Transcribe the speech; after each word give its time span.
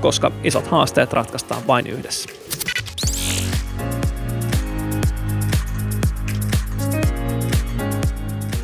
koska 0.00 0.32
isot 0.44 0.66
haasteet 0.66 1.12
ratkaistaan 1.12 1.62
vain 1.66 1.86
yhdessä. 1.86 2.30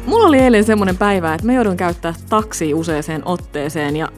Mulla 0.06 0.26
oli 0.26 0.38
eilen 0.38 0.64
semmoinen 0.64 0.96
päivä, 0.96 1.34
että 1.34 1.46
mä 1.46 1.52
joudun 1.52 1.76
käyttää 1.76 2.14
taksia 2.28 2.76
useaseen 2.76 3.22
otteeseen 3.24 3.96
ja 3.96 4.08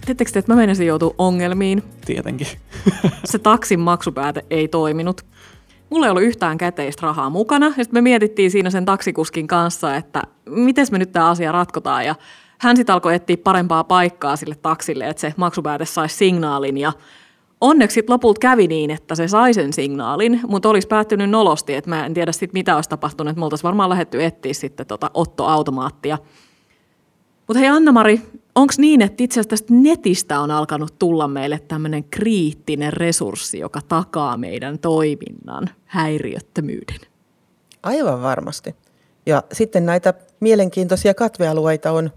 Tiedättekö 0.00 0.30
te, 0.30 0.38
että 0.38 0.52
mä 0.52 0.56
menisin 0.56 0.86
joutua 0.86 1.14
ongelmiin? 1.18 1.82
Tietenkin. 2.06 2.46
Se 3.24 3.38
taksin 3.38 3.80
maksupääte 3.80 4.44
ei 4.50 4.68
toiminut. 4.68 5.26
Mulla 5.90 6.06
ei 6.06 6.10
ollut 6.10 6.22
yhtään 6.22 6.58
käteistä 6.58 7.06
rahaa 7.06 7.30
mukana, 7.30 7.66
ja 7.66 7.72
sitten 7.72 7.92
me 7.92 8.00
mietittiin 8.00 8.50
siinä 8.50 8.70
sen 8.70 8.84
taksikuskin 8.84 9.46
kanssa, 9.46 9.96
että 9.96 10.22
miten 10.48 10.86
me 10.90 10.98
nyt 10.98 11.12
tämä 11.12 11.30
asia 11.30 11.52
ratkotaan, 11.52 12.06
ja 12.06 12.14
hän 12.60 12.76
sitten 12.76 12.92
alkoi 12.92 13.14
etsiä 13.14 13.36
parempaa 13.36 13.84
paikkaa 13.84 14.36
sille 14.36 14.54
taksille, 14.54 15.08
että 15.08 15.20
se 15.20 15.34
maksupääte 15.36 15.84
saisi 15.84 16.16
signaalin, 16.16 16.78
ja 16.78 16.92
onneksi 17.60 17.94
sitten 17.94 18.12
lopulta 18.12 18.38
kävi 18.38 18.66
niin, 18.66 18.90
että 18.90 19.14
se 19.14 19.28
sai 19.28 19.54
sen 19.54 19.72
signaalin, 19.72 20.40
mutta 20.48 20.68
olisi 20.68 20.88
päättynyt 20.88 21.30
nolosti, 21.30 21.74
että 21.74 21.90
mä 21.90 22.06
en 22.06 22.14
tiedä 22.14 22.32
sitten 22.32 22.52
mitä 22.52 22.76
olisi 22.76 22.90
tapahtunut, 22.90 23.30
että 23.30 23.38
me 23.38 23.44
oltaisiin 23.44 23.64
varmaan 23.68 23.90
lähdetty 23.90 24.24
etsiä 24.24 24.54
sitten 24.54 24.86
tota 24.86 25.10
Otto-automaattia. 25.14 26.18
Mutta 27.46 27.58
hei 27.58 27.68
Anna-Mari, 27.68 28.22
onko 28.54 28.72
niin, 28.78 29.02
että 29.02 29.24
itse 29.24 29.34
asiassa 29.40 29.50
tästä 29.50 29.74
netistä 29.74 30.40
on 30.40 30.50
alkanut 30.50 30.98
tulla 30.98 31.28
meille 31.28 31.58
tämmöinen 31.68 32.04
kriittinen 32.04 32.92
resurssi, 32.92 33.58
joka 33.58 33.80
takaa 33.88 34.36
meidän 34.36 34.78
toiminnan 34.78 35.70
häiriöttömyyden? 35.84 37.00
Aivan 37.82 38.22
varmasti. 38.22 38.74
Ja 39.26 39.42
sitten 39.52 39.86
näitä 39.86 40.14
mielenkiintoisia 40.40 41.14
katvealueita 41.14 41.92
on, 41.92 42.10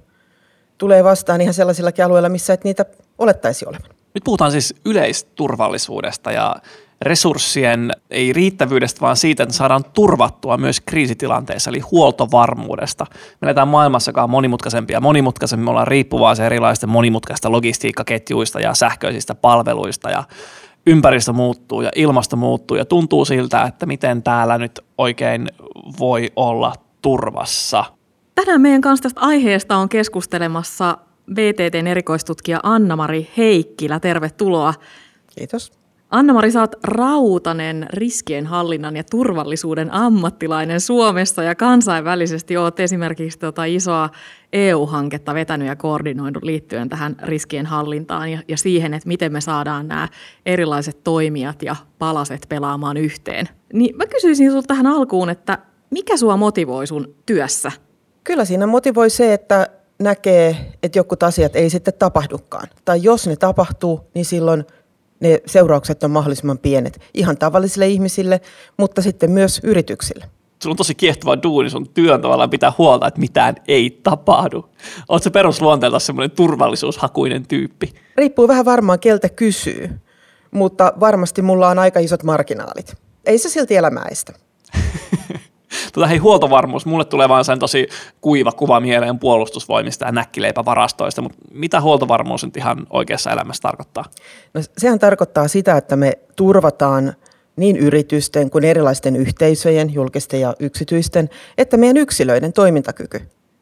tulee 0.77 1.03
vastaan 1.03 1.41
ihan 1.41 1.53
sellaisillakin 1.53 2.05
alueilla, 2.05 2.29
missä 2.29 2.53
et 2.53 2.63
niitä 2.63 2.85
olettaisi 3.17 3.65
olevan. 3.65 3.89
Nyt 4.13 4.23
puhutaan 4.23 4.51
siis 4.51 4.75
yleisturvallisuudesta 4.85 6.31
ja 6.31 6.55
resurssien 7.01 7.91
ei 8.09 8.33
riittävyydestä, 8.33 9.01
vaan 9.01 9.17
siitä, 9.17 9.43
että 9.43 9.55
saadaan 9.55 9.83
turvattua 9.83 10.57
myös 10.57 10.81
kriisitilanteessa, 10.81 11.69
eli 11.69 11.79
huoltovarmuudesta. 11.79 13.05
Me 13.11 13.45
eletään 13.45 13.67
maailmassa, 13.67 14.09
joka 14.09 14.23
on 14.23 14.29
monimutkaisempia 14.29 14.95
ja 14.95 15.01
monimutkaisemmin. 15.01 15.63
Me 15.63 15.69
ollaan 15.69 15.87
riippuvaisia 15.87 16.45
erilaisista 16.45 16.87
monimutkaisista 16.87 17.51
logistiikkaketjuista 17.51 18.59
ja 18.59 18.73
sähköisistä 18.73 19.35
palveluista 19.35 20.09
ja 20.09 20.23
ympäristö 20.87 21.33
muuttuu 21.33 21.81
ja 21.81 21.91
ilmasto 21.95 22.35
muuttuu 22.35 22.77
ja 22.77 22.85
tuntuu 22.85 23.25
siltä, 23.25 23.63
että 23.63 23.85
miten 23.85 24.23
täällä 24.23 24.57
nyt 24.57 24.79
oikein 24.97 25.49
voi 25.99 26.31
olla 26.35 26.73
turvassa. 27.01 27.85
Tänään 28.35 28.61
meidän 28.61 28.81
kanssa 28.81 29.03
tästä 29.03 29.21
aiheesta 29.21 29.75
on 29.75 29.89
keskustelemassa 29.89 30.97
VTTn 31.35 31.87
erikoistutkija 31.87 32.59
Anna-Mari 32.63 33.29
Heikkilä. 33.37 33.99
Tervetuloa. 33.99 34.73
Kiitos. 35.35 35.71
Anna-Mari, 36.09 36.51
sä 36.51 36.61
oot 36.61 36.75
rautanen 36.83 37.85
riskienhallinnan 37.93 38.95
ja 38.95 39.03
turvallisuuden 39.03 39.93
ammattilainen 39.93 40.81
Suomessa 40.81 41.43
ja 41.43 41.55
kansainvälisesti 41.55 42.57
oot 42.57 42.79
esimerkiksi 42.79 43.39
tota 43.39 43.65
isoa 43.65 44.09
EU-hanketta 44.53 45.33
vetänyt 45.33 45.67
ja 45.67 45.75
koordinoinut 45.75 46.43
liittyen 46.43 46.89
tähän 46.89 47.15
riskien 47.23 47.65
hallintaan 47.65 48.31
ja, 48.31 48.39
ja 48.47 48.57
siihen, 48.57 48.93
että 48.93 49.07
miten 49.07 49.31
me 49.31 49.41
saadaan 49.41 49.87
nämä 49.87 50.07
erilaiset 50.45 51.03
toimijat 51.03 51.63
ja 51.63 51.75
palaset 51.99 52.45
pelaamaan 52.49 52.97
yhteen. 52.97 53.49
Niin 53.73 53.97
mä 53.97 54.05
kysyisin 54.05 54.47
sinulta 54.47 54.67
tähän 54.67 54.87
alkuun, 54.87 55.29
että 55.29 55.57
mikä 55.89 56.17
sua 56.17 56.37
motivoi 56.37 56.87
sun 56.87 57.15
työssä? 57.25 57.71
Kyllä 58.23 58.45
siinä 58.45 58.67
motivoi 58.67 59.09
se, 59.09 59.33
että 59.33 59.67
näkee, 59.99 60.57
että 60.83 60.99
jotkut 60.99 61.23
asiat 61.23 61.55
ei 61.55 61.69
sitten 61.69 61.93
tapahdukaan. 61.99 62.67
Tai 62.85 63.03
jos 63.03 63.27
ne 63.27 63.35
tapahtuu, 63.35 63.99
niin 64.13 64.25
silloin 64.25 64.65
ne 65.19 65.41
seuraukset 65.45 66.03
on 66.03 66.11
mahdollisimman 66.11 66.57
pienet 66.57 66.99
ihan 67.13 67.37
tavallisille 67.37 67.87
ihmisille, 67.87 68.41
mutta 68.77 69.01
sitten 69.01 69.31
myös 69.31 69.59
yrityksille. 69.63 70.25
Sulla 70.63 70.73
on 70.73 70.77
tosi 70.77 70.95
kiehtova 70.95 71.43
duuni, 71.43 71.69
sun 71.69 71.89
työn 71.89 72.21
tavallaan 72.21 72.49
pitää 72.49 72.73
huolta, 72.77 73.07
että 73.07 73.19
mitään 73.19 73.55
ei 73.67 73.99
tapahdu. 74.03 74.69
Oletko 75.09 75.31
perusluonteelta 75.31 75.99
semmoinen 75.99 76.31
turvallisuushakuinen 76.31 77.47
tyyppi? 77.47 77.93
Riippuu 78.17 78.47
vähän 78.47 78.65
varmaan 78.65 78.99
keltä 78.99 79.29
kysyy, 79.29 79.89
mutta 80.51 80.93
varmasti 80.99 81.41
mulla 81.41 81.69
on 81.69 81.79
aika 81.79 81.99
isot 81.99 82.23
marginaalit. 82.23 82.93
Ei 83.25 83.37
se 83.37 83.49
silti 83.49 83.75
elämäistä. 83.75 84.33
Tota, 85.93 86.07
hei, 86.07 86.17
huoltovarmuus. 86.17 86.85
Mulle 86.85 87.05
tulee 87.05 87.29
vaan 87.29 87.45
sen 87.45 87.59
tosi 87.59 87.87
kuiva 88.21 88.51
kuva 88.51 88.79
mieleen 88.79 89.19
puolustusvoimista 89.19 90.05
ja 90.05 90.11
näkkileipävarastoista, 90.11 91.21
mutta 91.21 91.37
mitä 91.51 91.81
huoltovarmuus 91.81 92.43
nyt 92.43 92.57
ihan 92.57 92.87
oikeassa 92.89 93.31
elämässä 93.31 93.61
tarkoittaa? 93.61 94.05
No, 94.53 94.61
sehän 94.77 94.99
tarkoittaa 94.99 95.47
sitä, 95.47 95.77
että 95.77 95.95
me 95.95 96.13
turvataan 96.35 97.13
niin 97.55 97.77
yritysten 97.77 98.49
kuin 98.49 98.63
erilaisten 98.63 99.15
yhteisöjen, 99.15 99.93
julkisten 99.93 100.41
ja 100.41 100.53
yksityisten, 100.59 101.29
että 101.57 101.77
meidän 101.77 101.97
yksilöiden 101.97 102.53
toimintakyky. 102.53 103.21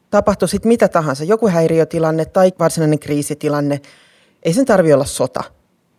Tapahtuu 0.09 0.47
sitten 0.47 0.69
mitä 0.69 0.87
tahansa, 0.87 1.23
joku 1.23 1.47
häiriötilanne 1.47 2.25
tai 2.25 2.51
varsinainen 2.59 2.99
kriisitilanne, 2.99 3.81
ei 4.43 4.53
sen 4.53 4.65
tarvitse 4.65 4.93
olla 4.93 5.05
sota, 5.05 5.43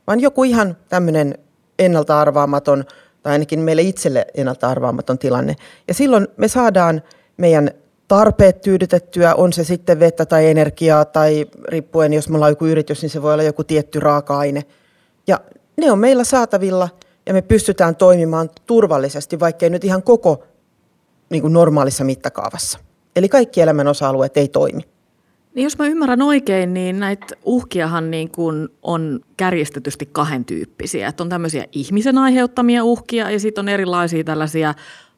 vaan 0.06 0.20
joku 0.20 0.44
ihan 0.44 0.76
tämmöinen 0.88 1.38
ennalta 1.78 2.20
arvaamaton– 2.20 2.84
tai 3.22 3.32
ainakin 3.32 3.60
meille 3.60 3.82
itselle 3.82 4.26
ennalta 4.34 4.68
arvaamaton 4.68 5.18
tilanne. 5.18 5.56
Ja 5.88 5.94
silloin 5.94 6.28
me 6.36 6.48
saadaan 6.48 7.02
meidän 7.36 7.70
tarpeet 8.08 8.60
tyydytettyä, 8.60 9.34
on 9.34 9.52
se 9.52 9.64
sitten 9.64 10.00
vettä 10.00 10.26
tai 10.26 10.46
energiaa 10.46 11.04
tai 11.04 11.46
riippuen, 11.68 12.12
jos 12.12 12.28
me 12.28 12.36
ollaan 12.36 12.52
joku 12.52 12.66
yritys, 12.66 13.02
niin 13.02 13.10
se 13.10 13.22
voi 13.22 13.32
olla 13.32 13.42
joku 13.42 13.64
tietty 13.64 14.00
raaka-aine. 14.00 14.64
Ja 15.26 15.40
ne 15.76 15.92
on 15.92 15.98
meillä 15.98 16.24
saatavilla 16.24 16.88
ja 17.26 17.32
me 17.32 17.42
pystytään 17.42 17.96
toimimaan 17.96 18.50
turvallisesti, 18.66 19.40
vaikkei 19.40 19.70
nyt 19.70 19.84
ihan 19.84 20.02
koko 20.02 20.42
niin 21.30 21.42
kuin 21.42 21.52
normaalissa 21.52 22.04
mittakaavassa. 22.04 22.78
Eli 23.16 23.28
kaikki 23.28 23.60
elämän 23.60 23.88
osa-alueet 23.88 24.36
ei 24.36 24.48
toimi. 24.48 24.82
Niin 25.54 25.64
jos 25.64 25.78
mä 25.78 25.86
ymmärrän 25.86 26.22
oikein, 26.22 26.74
niin 26.74 27.00
näitä 27.00 27.26
uhkiahan 27.44 28.10
niin 28.10 28.30
kuin 28.30 28.68
on 28.82 29.20
kärjestetysti 29.36 30.08
kahden 30.12 30.44
tyyppisiä. 30.44 31.08
Että 31.08 31.22
on 31.22 31.28
tämmöisiä 31.28 31.64
ihmisen 31.72 32.18
aiheuttamia 32.18 32.84
uhkia 32.84 33.30
ja 33.30 33.40
sitten 33.40 33.62
on 33.62 33.68
erilaisia 33.68 34.24
tällaisia 34.24 34.74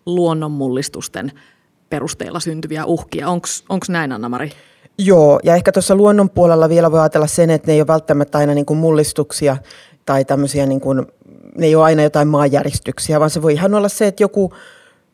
luonnonmullistusten 0.06 1.32
perusteella 1.90 2.40
syntyviä 2.40 2.84
uhkia. 2.84 3.28
Onko 3.28 3.86
näin, 3.88 4.12
Anna-Mari? 4.12 4.50
Joo, 4.98 5.40
ja 5.44 5.54
ehkä 5.54 5.72
tuossa 5.72 5.94
luonnon 5.94 6.30
puolella 6.30 6.68
vielä 6.68 6.92
voi 6.92 7.00
ajatella 7.00 7.26
sen, 7.26 7.50
että 7.50 7.66
ne 7.66 7.74
ei 7.74 7.80
ole 7.80 7.86
välttämättä 7.86 8.38
aina 8.38 8.54
niin 8.54 8.66
kuin 8.66 8.78
mullistuksia 8.78 9.56
tai 10.06 10.24
tämmöisiä, 10.24 10.66
niin 10.66 10.80
kuin, 10.80 11.06
ne 11.58 11.66
ei 11.66 11.74
ole 11.74 11.84
aina 11.84 12.02
jotain 12.02 12.28
maanjäristyksiä, 12.28 13.20
vaan 13.20 13.30
se 13.30 13.42
voi 13.42 13.52
ihan 13.52 13.74
olla 13.74 13.88
se, 13.88 14.06
että 14.06 14.22
joku 14.22 14.52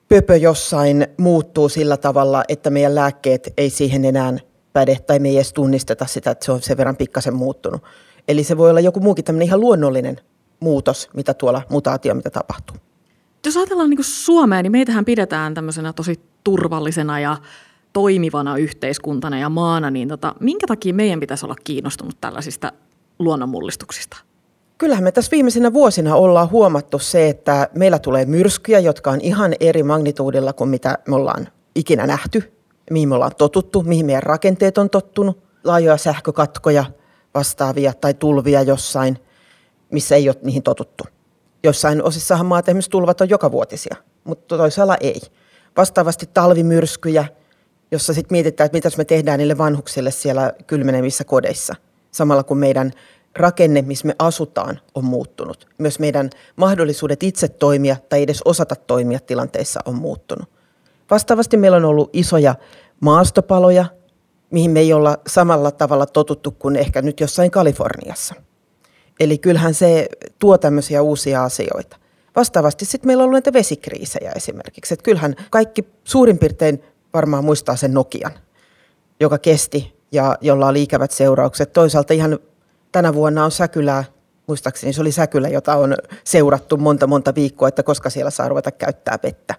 pöpö 0.09 0.37
jossain 0.37 1.07
muuttuu 1.17 1.69
sillä 1.69 1.97
tavalla, 1.97 2.45
että 2.49 2.71
meidän 2.71 2.95
lääkkeet 2.95 3.53
ei 3.57 3.71
siihen 3.71 4.05
enää 4.05 4.39
päde 4.73 4.99
tai 5.07 5.19
me 5.19 5.29
ei 5.29 5.37
edes 5.37 5.53
tunnisteta 5.53 6.07
sitä, 6.07 6.31
että 6.31 6.45
se 6.45 6.53
on 6.53 6.63
sen 6.63 6.77
verran 6.77 6.97
pikkasen 6.97 7.35
muuttunut. 7.35 7.83
Eli 8.29 8.45
se 8.45 8.57
voi 8.57 8.71
olla 8.71 8.81
joku 8.81 9.01
muukin 9.01 9.25
tämmöinen 9.25 9.47
ihan 9.47 9.61
luonnollinen 9.61 10.21
muutos, 10.61 11.09
mitä 11.15 11.35
tuolla 11.35 11.63
mutaatio, 11.71 12.15
mitä 12.15 12.31
tapahtuu. 12.31 12.77
Jos 13.47 13.57
ajatellaan 13.57 13.91
niin 13.91 14.05
Suomea, 14.05 14.63
niin 14.63 14.73
meitähän 14.73 15.05
pidetään 15.05 15.55
tämmöisenä 15.55 15.93
tosi 15.93 16.21
turvallisena 16.45 17.21
ja 17.21 17.37
toimivana 17.93 18.57
yhteiskuntana 18.57 19.39
ja 19.39 19.49
maana, 19.49 19.91
niin 19.91 20.09
tota, 20.09 20.35
minkä 20.41 20.67
takia 20.67 20.95
meidän 20.95 21.21
pitäisi 21.21 21.47
olla 21.47 21.57
kiinnostunut 21.65 22.17
tällaisista 22.21 22.73
luonnonmullistuksista? 23.19 24.17
Kyllähän 24.79 25.05
me 25.05 25.13
tässä 25.13 25.31
viimeisinä 25.31 25.73
vuosina 25.73 26.15
ollaan 26.15 26.51
huomattu 26.51 26.99
se, 26.99 27.29
että 27.29 27.69
meillä 27.75 27.99
tulee 27.99 28.25
myrskyjä, 28.25 28.79
jotka 28.79 29.11
on 29.11 29.21
ihan 29.21 29.55
eri 29.61 29.83
magnituudilla 29.83 30.53
kuin 30.53 30.71
mitä 30.71 30.99
me 31.09 31.17
ollaan 31.17 31.49
ikinä 31.75 32.07
nähty 32.07 32.60
mihin 32.91 33.09
me 33.09 33.15
ollaan 33.15 33.37
totuttu, 33.39 33.83
mihin 33.83 34.07
meidän 34.07 34.23
rakenteet 34.23 34.79
on 34.79 34.91
tottunut, 34.91 35.43
laajoja 35.65 35.97
sähkökatkoja 35.97 36.85
vastaavia 37.35 37.93
tai 38.01 38.15
tulvia 38.15 38.63
jossain, 38.63 39.19
missä 39.91 40.17
ei 40.17 40.29
ole 40.29 40.37
niihin 40.43 40.63
totuttu. 40.63 41.05
Jossain 41.65 42.03
osissahan 42.03 42.47
maata 42.47 42.71
esimerkiksi 42.71 42.91
tulvat 42.91 43.21
on 43.21 43.53
vuotisia, 43.53 43.97
mutta 44.25 44.57
toisaalla 44.57 44.97
ei. 45.01 45.21
Vastaavasti 45.77 46.27
talvimyrskyjä, 46.35 47.25
jossa 47.91 48.15
sitten 48.15 48.35
mietitään, 48.35 48.67
että 48.67 48.77
mitä 48.77 48.97
me 48.97 49.05
tehdään 49.05 49.39
niille 49.39 49.59
vanhuksille 49.59 50.11
siellä 50.11 50.53
kylmenevissä 50.67 51.25
kodeissa. 51.25 51.75
Samalla 52.11 52.43
kun 52.43 52.59
meidän 52.59 52.93
rakenne, 53.37 53.83
missä 53.83 54.07
me 54.07 54.15
asutaan, 54.19 54.81
on 54.95 55.05
muuttunut. 55.05 55.69
Myös 55.79 55.99
meidän 55.99 56.31
mahdollisuudet 56.57 57.23
itse 57.23 57.49
toimia 57.49 57.97
tai 58.09 58.23
edes 58.23 58.43
osata 58.45 58.77
toimia 58.77 59.21
tilanteissa 59.21 59.81
on 59.85 59.95
muuttunut. 59.95 60.60
Vastaavasti 61.11 61.57
meillä 61.57 61.77
on 61.77 61.85
ollut 61.85 62.11
isoja 62.13 62.55
maastopaloja, 63.01 63.85
mihin 64.51 64.71
me 64.71 64.81
ei 64.81 64.93
olla 64.93 65.19
samalla 65.27 65.71
tavalla 65.71 66.07
totuttu 66.07 66.51
kuin 66.51 66.77
ehkä 66.77 67.03
nyt 67.03 67.21
jossain 67.21 67.51
Kaliforniassa. 67.51 68.35
Eli 69.21 69.39
kyllähän 69.39 69.75
se 69.75 70.09
tuo 70.39 70.59
tämmöisiä 70.59 71.03
uusia 71.03 71.45
asioita. 71.45 71.97
Vastaavasti 72.37 72.85
sitten 72.85 73.09
meillä 73.09 73.21
on 73.21 73.25
ollut 73.25 73.35
näitä 73.35 73.53
vesikriisejä 73.53 74.33
esimerkiksi. 74.37 74.95
Että 74.95 75.05
kyllähän 75.05 75.35
kaikki 75.51 75.85
suurin 76.05 76.39
piirtein 76.39 76.83
varmaan 77.15 77.45
muistaa 77.45 77.77
sen 77.77 77.95
Nokian, 77.95 78.33
joka 79.21 79.39
kesti 79.39 79.97
ja 80.13 80.37
jolla 80.41 80.67
oli 80.67 80.83
ikävät 80.83 81.11
seuraukset. 81.11 81.73
Toisaalta 81.73 82.15
ihan 82.15 82.39
tänä 82.93 83.15
vuonna 83.15 83.45
on 83.45 83.51
Säkylää, 83.51 84.05
muistaakseni 84.47 84.93
se 84.93 85.01
oli 85.01 85.13
Säkylä, 85.13 85.49
jota 85.49 85.77
on 85.77 85.95
seurattu 86.25 86.77
monta 86.77 87.07
monta 87.07 87.35
viikkoa, 87.35 87.69
että 87.69 87.83
koska 87.83 88.11
siellä 88.11 88.31
saa 88.31 88.49
ruveta 88.49 88.71
käyttää 88.71 89.19
vettä. 89.23 89.55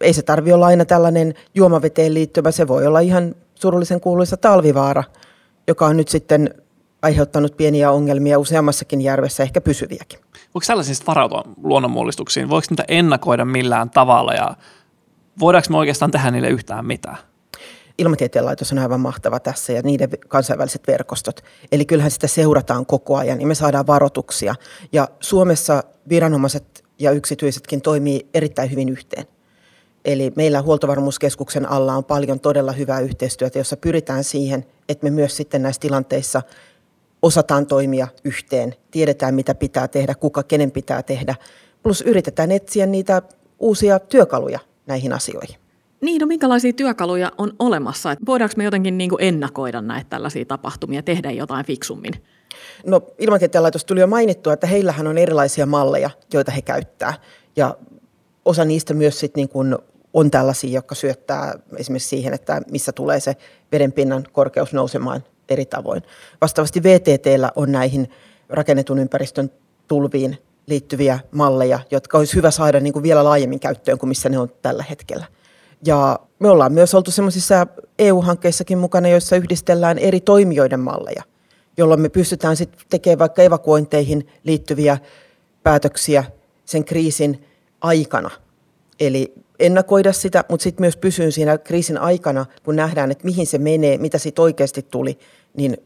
Ei 0.00 0.12
se 0.12 0.22
tarvi 0.22 0.52
olla 0.52 0.66
aina 0.66 0.84
tällainen 0.84 1.34
juomaveteen 1.54 2.14
liittyvä, 2.14 2.50
se 2.50 2.68
voi 2.68 2.86
olla 2.86 3.00
ihan 3.00 3.34
surullisen 3.54 4.00
kuuluisa 4.00 4.36
talvivaara, 4.36 5.04
joka 5.68 5.86
on 5.86 5.96
nyt 5.96 6.08
sitten 6.08 6.54
aiheuttanut 7.02 7.56
pieniä 7.56 7.90
ongelmia 7.90 8.38
useammassakin 8.38 9.00
järvessä, 9.00 9.42
ehkä 9.42 9.60
pysyviäkin. 9.60 10.18
Voiko 10.54 10.64
tällaisista 10.66 11.06
varautua 11.06 11.42
luonnonmullistuksiin? 11.62 12.48
Voiko 12.48 12.66
niitä 12.70 12.84
ennakoida 12.88 13.44
millään 13.44 13.90
tavalla 13.90 14.34
ja 14.34 14.56
voidaanko 15.40 15.66
me 15.70 15.76
oikeastaan 15.76 16.10
tehdä 16.10 16.30
niille 16.30 16.48
yhtään 16.48 16.86
mitään? 16.86 17.16
Ilmatieteen 17.98 18.44
laitos 18.44 18.72
on 18.72 18.78
aivan 18.78 19.00
mahtava 19.00 19.40
tässä 19.40 19.72
ja 19.72 19.82
niiden 19.82 20.08
kansainväliset 20.28 20.82
verkostot. 20.86 21.40
Eli 21.72 21.84
kyllähän 21.84 22.10
sitä 22.10 22.26
seurataan 22.26 22.86
koko 22.86 23.16
ajan 23.16 23.40
ja 23.40 23.46
me 23.46 23.54
saadaan 23.54 23.86
varoituksia. 23.86 24.54
Ja 24.92 25.08
Suomessa 25.20 25.82
viranomaiset 26.08 26.84
ja 26.98 27.10
yksityisetkin 27.10 27.82
toimii 27.82 28.28
erittäin 28.34 28.70
hyvin 28.70 28.88
yhteen. 28.88 29.26
Eli 30.06 30.32
meillä 30.36 30.62
huoltovarmuuskeskuksen 30.62 31.70
alla 31.70 31.94
on 31.94 32.04
paljon 32.04 32.40
todella 32.40 32.72
hyvää 32.72 33.00
yhteistyötä, 33.00 33.58
jossa 33.58 33.76
pyritään 33.76 34.24
siihen, 34.24 34.66
että 34.88 35.04
me 35.04 35.10
myös 35.10 35.36
sitten 35.36 35.62
näissä 35.62 35.80
tilanteissa 35.80 36.42
osataan 37.22 37.66
toimia 37.66 38.08
yhteen, 38.24 38.74
tiedetään 38.90 39.34
mitä 39.34 39.54
pitää 39.54 39.88
tehdä, 39.88 40.14
kuka 40.14 40.42
kenen 40.42 40.70
pitää 40.70 41.02
tehdä, 41.02 41.34
plus 41.82 42.00
yritetään 42.00 42.52
etsiä 42.52 42.86
niitä 42.86 43.22
uusia 43.58 43.98
työkaluja 43.98 44.58
näihin 44.86 45.12
asioihin. 45.12 45.56
Niin, 46.00 46.20
no 46.20 46.26
minkälaisia 46.26 46.72
työkaluja 46.72 47.32
on 47.38 47.52
olemassa? 47.58 48.12
Että 48.12 48.26
voidaanko 48.26 48.54
me 48.56 48.64
jotenkin 48.64 48.98
niin 48.98 49.10
kuin 49.10 49.22
ennakoida 49.22 49.80
näitä 49.80 50.10
tällaisia 50.10 50.44
tapahtumia, 50.44 51.02
tehdä 51.02 51.30
jotain 51.30 51.66
fiksummin? 51.66 52.12
No 52.86 53.02
ilmatieteen 53.18 53.62
laitos 53.62 53.84
tuli 53.84 54.00
jo 54.00 54.06
mainittua, 54.06 54.52
että 54.52 54.66
heillähän 54.66 55.06
on 55.06 55.18
erilaisia 55.18 55.66
malleja, 55.66 56.10
joita 56.32 56.52
he 56.52 56.62
käyttää. 56.62 57.14
Ja 57.56 57.76
osa 58.44 58.64
niistä 58.64 58.94
myös 58.94 59.20
sit 59.20 59.36
niin 59.36 59.48
kuin 59.48 59.76
on 60.16 60.30
tällaisia, 60.30 60.70
jotka 60.70 60.94
syöttää 60.94 61.54
esimerkiksi 61.76 62.08
siihen, 62.08 62.34
että 62.34 62.62
missä 62.70 62.92
tulee 62.92 63.20
se 63.20 63.36
vedenpinnan 63.72 64.24
korkeus 64.32 64.72
nousemaan 64.72 65.24
eri 65.48 65.66
tavoin. 65.66 66.02
Vastaavasti 66.40 66.82
VTTllä 66.82 67.52
on 67.56 67.72
näihin 67.72 68.10
rakennetun 68.48 68.98
ympäristön 68.98 69.50
tulviin 69.88 70.38
liittyviä 70.66 71.18
malleja, 71.30 71.80
jotka 71.90 72.18
olisi 72.18 72.34
hyvä 72.34 72.50
saada 72.50 72.80
niin 72.80 72.92
kuin 72.92 73.02
vielä 73.02 73.24
laajemmin 73.24 73.60
käyttöön 73.60 73.98
kuin 73.98 74.08
missä 74.08 74.28
ne 74.28 74.38
on 74.38 74.50
tällä 74.62 74.84
hetkellä. 74.90 75.26
Ja 75.86 76.18
me 76.38 76.48
ollaan 76.48 76.72
myös 76.72 76.94
oltu 76.94 77.10
sellaisissa 77.10 77.66
EU-hankkeissakin 77.98 78.78
mukana, 78.78 79.08
joissa 79.08 79.36
yhdistellään 79.36 79.98
eri 79.98 80.20
toimijoiden 80.20 80.80
malleja, 80.80 81.22
jolloin 81.76 82.00
me 82.00 82.08
pystytään 82.08 82.56
sitten 82.56 82.80
tekemään 82.90 83.18
vaikka 83.18 83.42
evakuointeihin 83.42 84.28
liittyviä 84.44 84.98
päätöksiä 85.62 86.24
sen 86.64 86.84
kriisin 86.84 87.44
aikana. 87.80 88.30
Eli 89.00 89.45
ennakoida 89.58 90.12
sitä, 90.12 90.44
mutta 90.48 90.64
sitten 90.64 90.82
myös 90.82 90.96
pysyä 90.96 91.30
siinä 91.30 91.58
kriisin 91.58 91.98
aikana, 91.98 92.46
kun 92.62 92.76
nähdään, 92.76 93.10
että 93.10 93.24
mihin 93.24 93.46
se 93.46 93.58
menee, 93.58 93.98
mitä 93.98 94.18
siitä 94.18 94.42
oikeasti 94.42 94.82
tuli, 94.82 95.18
niin 95.56 95.76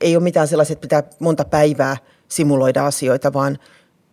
ei 0.00 0.16
ole 0.16 0.22
mitään 0.22 0.48
sellaisia, 0.48 0.72
että 0.72 0.80
pitää 0.80 1.02
monta 1.18 1.44
päivää 1.44 1.96
simuloida 2.28 2.86
asioita, 2.86 3.32
vaan 3.32 3.58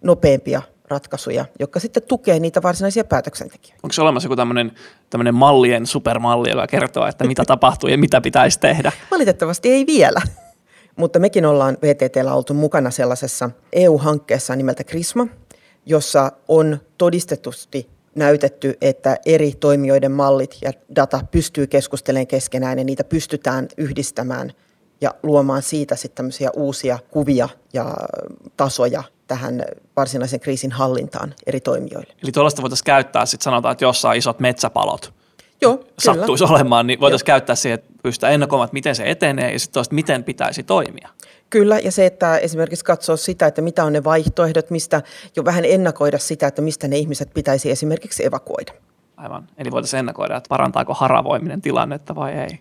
nopeampia 0.02 0.62
ratkaisuja, 0.90 1.46
jotka 1.60 1.80
sitten 1.80 2.04
tukee 2.04 2.40
niitä 2.40 2.62
varsinaisia 2.62 3.04
päätöksentekijöitä. 3.04 3.80
Onko 3.84 3.94
se 3.94 4.02
olemassa 4.02 4.26
joku 4.26 4.36
tämmöinen, 4.36 4.72
tämmöinen 5.10 5.36
mallien 5.36 5.86
supermalli, 5.86 6.50
joka 6.50 6.68
kertoo, 6.68 7.08
että 7.08 7.28
mitä 7.28 7.44
tapahtuu 7.46 7.90
ja 7.90 7.98
mitä 7.98 8.22
pitäisi 8.22 8.60
tehdä? 8.60 8.92
Valitettavasti 9.12 9.70
ei 9.70 9.86
vielä. 9.86 10.22
Mutta 11.00 11.20
mekin 11.20 11.46
ollaan 11.46 11.78
VTTllä 11.82 12.34
oltu 12.34 12.54
mukana 12.54 12.92
sellaisessa 12.92 13.50
EU-hankkeessa 13.74 14.56
nimeltä 14.56 14.84
Krisma, 14.84 15.28
jossa 15.86 16.32
on 16.48 16.80
todistetusti 16.98 17.95
näytetty, 18.16 18.78
että 18.82 19.18
eri 19.26 19.54
toimijoiden 19.60 20.12
mallit 20.12 20.58
ja 20.62 20.72
data 20.96 21.20
pystyy 21.32 21.68
keskustelemaan 21.68 22.28
keskenään 22.28 22.78
ja 22.78 22.84
niitä 22.84 23.04
pystytään 23.04 23.68
yhdistämään 23.78 24.52
ja 25.02 25.14
luomaan 25.24 25.62
siitä 25.62 25.96
sitten 25.96 26.16
tämmöisiä 26.16 26.50
uusia 26.56 27.00
kuvia 27.12 27.50
ja 27.74 27.94
tasoja 28.58 29.04
tähän 29.28 29.64
varsinaisen 29.96 30.40
kriisin 30.40 30.72
hallintaan 30.72 31.34
eri 31.46 31.60
toimijoille. 31.60 32.14
Eli 32.24 32.32
tuollaista 32.32 32.62
voitaisiin 32.62 32.86
käyttää, 32.86 33.26
sitten 33.26 33.44
sanotaan, 33.44 33.72
että 33.72 33.86
jossain 33.86 34.18
isot 34.18 34.40
metsäpalot 34.40 35.14
Joo, 35.62 35.86
sattuisi 36.00 36.44
kyllä. 36.44 36.56
olemaan, 36.56 36.88
niin 36.88 37.00
voitaisiin 37.00 37.26
Joo. 37.28 37.34
käyttää 37.34 37.56
siihen, 37.56 37.80
että 37.80 37.94
pystytään 38.04 38.34
ennakoimaan, 38.34 38.66
että 38.66 38.74
miten 38.74 38.96
se 38.96 39.04
etenee 39.10 39.52
ja 39.52 39.60
sitten 39.60 39.84
miten 39.92 40.24
pitäisi 40.24 40.64
toimia. 40.64 41.10
Kyllä, 41.50 41.80
ja 41.80 41.92
se, 41.92 42.06
että 42.06 42.38
esimerkiksi 42.38 42.86
katsoa 42.86 43.18
sitä, 43.18 43.48
että 43.48 43.62
mitä 43.62 43.84
on 43.84 43.94
ne 43.94 44.04
vaihtoehdot, 44.04 44.70
mistä 44.70 45.02
jo 45.36 45.46
vähän 45.46 45.66
ennakoida 45.66 46.20
sitä, 46.20 46.48
että 46.48 46.62
mistä 46.62 46.88
ne 46.88 46.98
ihmiset 46.98 47.30
pitäisi 47.34 47.72
esimerkiksi 47.72 48.26
evakuoida. 48.26 48.72
Aivan. 49.18 49.48
Eli 49.58 49.72
voitaisiin 49.72 50.00
ennakoida, 50.00 50.38
että 50.38 50.50
parantaako 50.50 50.94
haravoiminen 50.94 51.62
tilannetta 51.62 52.16
vai 52.16 52.32
ei. 52.34 52.60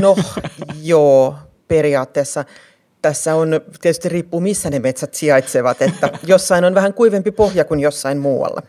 No 0.00 0.16
joo, 0.82 1.34
periaatteessa. 1.68 2.44
Tässä 3.02 3.34
on, 3.34 3.60
tietysti 3.80 4.08
riippuu 4.08 4.40
missä 4.40 4.70
ne 4.70 4.78
metsät 4.78 5.14
sijaitsevat, 5.14 5.82
että 5.82 6.10
jossain 6.26 6.64
on 6.64 6.74
vähän 6.74 6.94
kuivempi 6.94 7.30
pohja 7.30 7.64
kuin 7.64 7.80
jossain 7.80 8.18
muualla. 8.18 8.62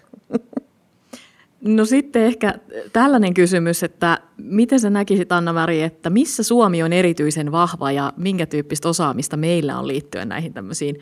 No 1.61 1.85
sitten 1.85 2.21
ehkä 2.21 2.53
tällainen 2.93 3.33
kysymys, 3.33 3.83
että 3.83 4.19
miten 4.37 4.79
sä 4.79 4.89
näkisit 4.89 5.31
Anna-Mari, 5.31 5.81
että 5.81 6.09
missä 6.09 6.43
Suomi 6.43 6.83
on 6.83 6.93
erityisen 6.93 7.51
vahva 7.51 7.91
ja 7.91 8.13
minkä 8.17 8.45
tyyppistä 8.45 8.89
osaamista 8.89 9.37
meillä 9.37 9.79
on 9.79 9.87
liittyen 9.87 10.29
näihin 10.29 10.53
tämmöisiin 10.53 10.99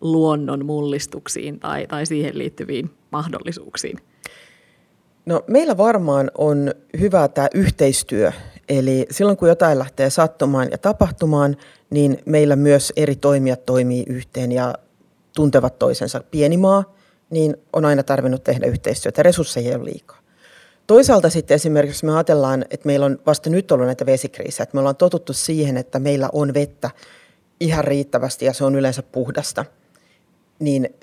luonnon 0.00 0.66
mullistuksiin 0.66 1.60
tai, 1.60 1.86
tai 1.86 2.06
siihen 2.06 2.38
liittyviin 2.38 2.90
mahdollisuuksiin? 3.10 3.98
No 5.26 5.44
meillä 5.46 5.76
varmaan 5.76 6.30
on 6.38 6.70
hyvä 7.00 7.28
tämä 7.28 7.48
yhteistyö. 7.54 8.32
Eli 8.68 9.06
silloin 9.10 9.36
kun 9.36 9.48
jotain 9.48 9.78
lähtee 9.78 10.10
sattumaan 10.10 10.68
ja 10.70 10.78
tapahtumaan, 10.78 11.56
niin 11.90 12.18
meillä 12.26 12.56
myös 12.56 12.92
eri 12.96 13.16
toimijat 13.16 13.66
toimii 13.66 14.04
yhteen 14.06 14.52
ja 14.52 14.74
tuntevat 15.36 15.78
toisensa. 15.78 16.24
Pieni 16.30 16.56
maa– 16.56 16.84
niin 17.32 17.56
on 17.72 17.84
aina 17.84 18.02
tarvinnut 18.02 18.44
tehdä 18.44 18.66
yhteistyötä. 18.66 19.22
Resursseja 19.22 19.68
ei 19.68 19.74
ole 19.74 19.84
liikaa. 19.84 20.18
Toisaalta 20.86 21.30
sitten 21.30 21.54
esimerkiksi 21.54 22.06
me 22.06 22.12
ajatellaan, 22.12 22.64
että 22.70 22.86
meillä 22.86 23.06
on 23.06 23.18
vasta 23.26 23.50
nyt 23.50 23.72
ollut 23.72 23.86
näitä 23.86 24.06
vesikriisejä, 24.06 24.62
että 24.62 24.74
me 24.74 24.80
ollaan 24.80 24.96
totuttu 24.96 25.32
siihen, 25.32 25.76
että 25.76 25.98
meillä 25.98 26.28
on 26.32 26.54
vettä 26.54 26.90
ihan 27.60 27.84
riittävästi 27.84 28.44
ja 28.44 28.52
se 28.52 28.64
on 28.64 28.76
yleensä 28.76 29.02
puhdasta. 29.02 29.64
Niin 30.58 30.94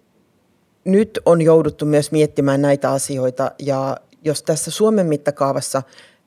nyt 0.86 1.20
on 1.26 1.42
jouduttu 1.42 1.86
myös 1.86 2.12
miettimään 2.12 2.62
näitä 2.62 2.92
asioita 2.92 3.52
ja 3.60 3.98
jos 4.24 4.44
tässä 4.44 4.72
Suomen 4.72 5.06
mittakaavassa 5.06 5.84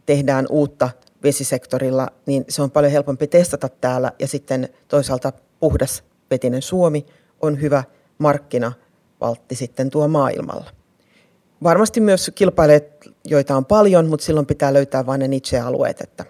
tehdään 0.06 0.46
uutta 0.50 0.90
vesisektorilla, 1.22 2.08
niin 2.26 2.44
se 2.48 2.62
on 2.62 2.70
paljon 2.70 2.92
helpompi 2.92 3.26
testata 3.26 3.68
täällä 3.68 4.12
ja 4.18 4.28
sitten 4.28 4.68
toisaalta 4.88 5.32
puhdas 5.60 6.04
vetinen 6.30 6.62
Suomi 6.62 7.06
on 7.40 7.60
hyvä 7.60 7.84
markkina 8.18 8.72
valtti 9.22 9.54
sitten 9.54 9.90
tuo 9.90 10.08
maailmalla. 10.08 10.70
Varmasti 11.62 12.00
myös 12.00 12.30
kilpailijat, 12.34 12.84
joita 13.24 13.56
on 13.56 13.64
paljon, 13.64 14.06
mutta 14.06 14.26
silloin 14.26 14.46
pitää 14.46 14.72
löytää 14.72 15.06
vain 15.06 15.18
ne 15.18 15.28
niche-alueet, 15.28 16.00
että 16.00 16.24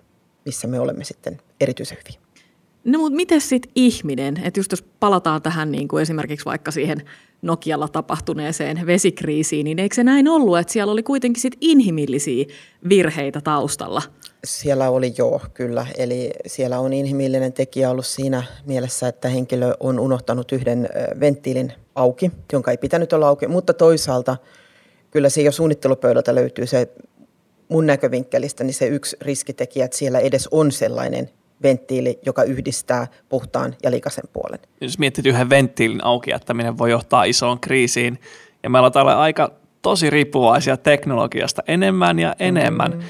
missä 0.44 0.68
me 0.68 0.80
olemme 0.80 1.04
sitten 1.04 1.40
erityisen 1.61 1.99
hyviä. 1.99 2.20
No 2.84 2.99
mutta 2.99 3.16
miten 3.16 3.40
sitten 3.40 3.72
ihminen, 3.75 4.37
että 4.44 4.61
just 4.61 4.70
jos 4.70 4.82
palataan 5.00 5.42
tähän 5.42 5.72
niin 5.72 5.88
kuin 5.88 6.02
esimerkiksi 6.02 6.44
vaikka 6.44 6.70
siihen 6.70 6.99
Nokialla 7.42 7.88
tapahtuneeseen 7.88 8.87
vesikriisiin, 8.87 9.64
niin 9.64 9.78
eikö 9.78 9.94
se 9.94 10.04
näin 10.04 10.28
ollut, 10.28 10.58
että 10.58 10.72
siellä 10.72 10.92
oli 10.92 11.02
kuitenkin 11.02 11.40
sit 11.40 11.56
inhimillisiä 11.61 12.44
virheitä 12.88 13.40
taustalla? 13.40 14.02
Siellä 14.44 14.90
oli 14.90 15.14
joo, 15.18 15.40
kyllä. 15.54 15.87
Eli 15.99 16.30
siellä 16.46 16.78
on 16.78 16.92
inhimillinen 16.92 17.52
tekijä 17.52 17.90
ollut 17.90 18.06
siinä 18.06 18.42
mielessä, 18.66 19.08
että 19.08 19.28
henkilö 19.28 19.75
on 19.80 20.00
unohtanut 20.00 20.52
yhden 20.52 20.88
venttiilin 21.20 21.72
auki, 21.94 22.30
jonka 22.52 22.70
ei 22.70 22.78
pitänyt 22.78 23.12
olla 23.12 23.28
auki, 23.28 23.46
mutta 23.46 23.75
toisaalta 23.75 24.37
kyllä 25.11 25.28
se 25.28 25.42
jo 25.42 25.52
suunnittelupöydältä 25.52 26.34
löytyy 26.34 26.66
se 26.66 26.88
mun 27.68 27.87
näkövinkkelistä, 27.87 28.64
niin 28.64 28.75
se 28.75 28.87
yksi 28.87 29.16
riskitekijä, 29.20 29.84
että 29.84 29.96
siellä 29.96 30.18
edes 30.18 30.49
on 30.50 30.72
sellainen 30.72 31.30
venttiili, 31.62 32.18
joka 32.26 32.42
yhdistää 32.42 33.06
puhtaan 33.28 33.76
ja 33.82 33.90
likaisen 33.90 34.25
puolen. 34.32 34.58
Jos 34.80 34.99
miettii 34.99 35.25
yhden 35.26 35.50
venttiilin 35.50 36.04
auki 36.04 36.30
jättäminen 36.30 36.78
voi 36.78 36.90
johtaa 36.90 37.25
isoon 37.25 37.61
kriisiin, 37.61 38.20
ja 38.62 38.70
me 38.70 38.78
ollaan 38.78 39.18
aika 39.18 39.52
tosi 39.82 40.11
riippuvaisia 40.11 40.76
teknologiasta 40.76 41.62
enemmän 41.66 42.18
ja 42.18 42.37
enemmän. 42.38 42.92
Mm. 42.92 43.02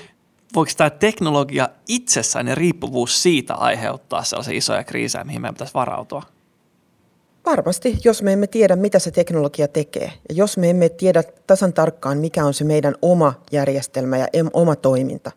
Voiko 0.54 0.72
tämä 0.76 0.90
teknologia 0.90 1.68
itsessään 1.88 2.48
ja 2.48 2.54
riippuvuus 2.54 3.22
siitä 3.22 3.54
aiheuttaa 3.54 4.24
sellaisia 4.24 4.56
isoja 4.56 4.84
kriisejä, 4.84 5.24
mihin 5.24 5.40
meidän 5.40 5.54
pitäisi 5.54 5.74
varautua? 5.74 6.22
Varmasti, 7.46 7.98
jos 8.04 8.22
me 8.22 8.32
emme 8.32 8.46
tiedä, 8.46 8.76
mitä 8.76 8.98
se 8.98 9.10
teknologia 9.10 9.68
tekee. 9.68 10.12
Ja 10.28 10.34
jos 10.34 10.56
me 10.56 10.70
emme 10.70 10.88
tiedä 10.88 11.22
tasan 11.46 11.72
tarkkaan, 11.72 12.18
mikä 12.18 12.44
on 12.44 12.54
se 12.54 12.64
meidän 12.64 12.94
oma 13.02 13.34
järjestelmä 13.52 14.18
ja 14.18 14.26
oma 14.52 14.76
toiminta, 14.76 15.30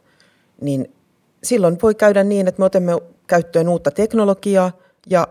niin 0.61 0.93
silloin 1.43 1.77
voi 1.81 1.95
käydä 1.95 2.23
niin, 2.23 2.47
että 2.47 2.59
me 2.59 2.65
otamme 2.65 2.91
käyttöön 3.27 3.69
uutta 3.69 3.91
teknologiaa 3.91 4.71
ja 5.09 5.27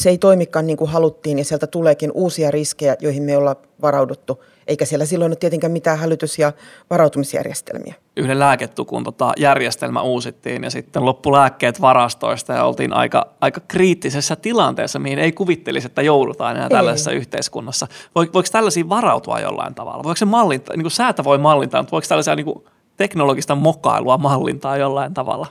se 0.00 0.10
ei 0.10 0.18
toimikaan 0.18 0.66
niin 0.66 0.76
kuin 0.76 0.90
haluttiin 0.90 1.38
ja 1.38 1.44
sieltä 1.44 1.66
tuleekin 1.66 2.10
uusia 2.14 2.50
riskejä, 2.50 2.96
joihin 3.00 3.22
me 3.22 3.36
ollaan 3.36 3.56
varauduttu. 3.82 4.44
Eikä 4.66 4.84
siellä 4.84 5.06
silloin 5.06 5.30
ole 5.30 5.36
tietenkään 5.36 5.72
mitään 5.72 5.98
hälytys- 5.98 6.38
ja 6.38 6.52
varautumisjärjestelmiä. 6.90 7.94
Yhden 8.16 8.38
lääketukun 8.38 9.04
tota, 9.04 9.32
järjestelmä 9.36 10.02
uusittiin 10.02 10.64
ja 10.64 10.70
sitten 10.70 11.04
loppulääkkeet 11.04 11.80
varastoista 11.80 12.52
ja 12.52 12.64
oltiin 12.64 12.92
aika, 12.92 13.26
aika 13.40 13.60
kriittisessä 13.68 14.36
tilanteessa, 14.36 14.98
mihin 14.98 15.18
ei 15.18 15.32
kuvittelisi, 15.32 15.86
että 15.86 16.02
joudutaan 16.02 16.56
enää 16.56 16.66
ei. 16.66 16.70
tällaisessa 16.70 17.10
yhteiskunnassa. 17.10 17.86
Voiko 18.14 18.42
tällaisiin 18.52 18.88
varautua 18.88 19.40
jollain 19.40 19.74
tavalla? 19.74 20.04
Voiko 20.04 20.16
se 20.16 20.24
mallinta, 20.24 20.72
niin 20.72 20.84
kuin 20.84 20.90
säätä 20.90 21.24
voi 21.24 21.38
mallintaa, 21.38 21.82
mutta 21.82 21.92
voiko 21.92 22.06
tällaisia 22.08 22.36
niin 22.36 22.46
kuin 22.46 22.64
teknologista 22.96 23.54
mokailua 23.54 24.18
mallintaa 24.18 24.76
jollain 24.76 25.14
tavalla? 25.14 25.46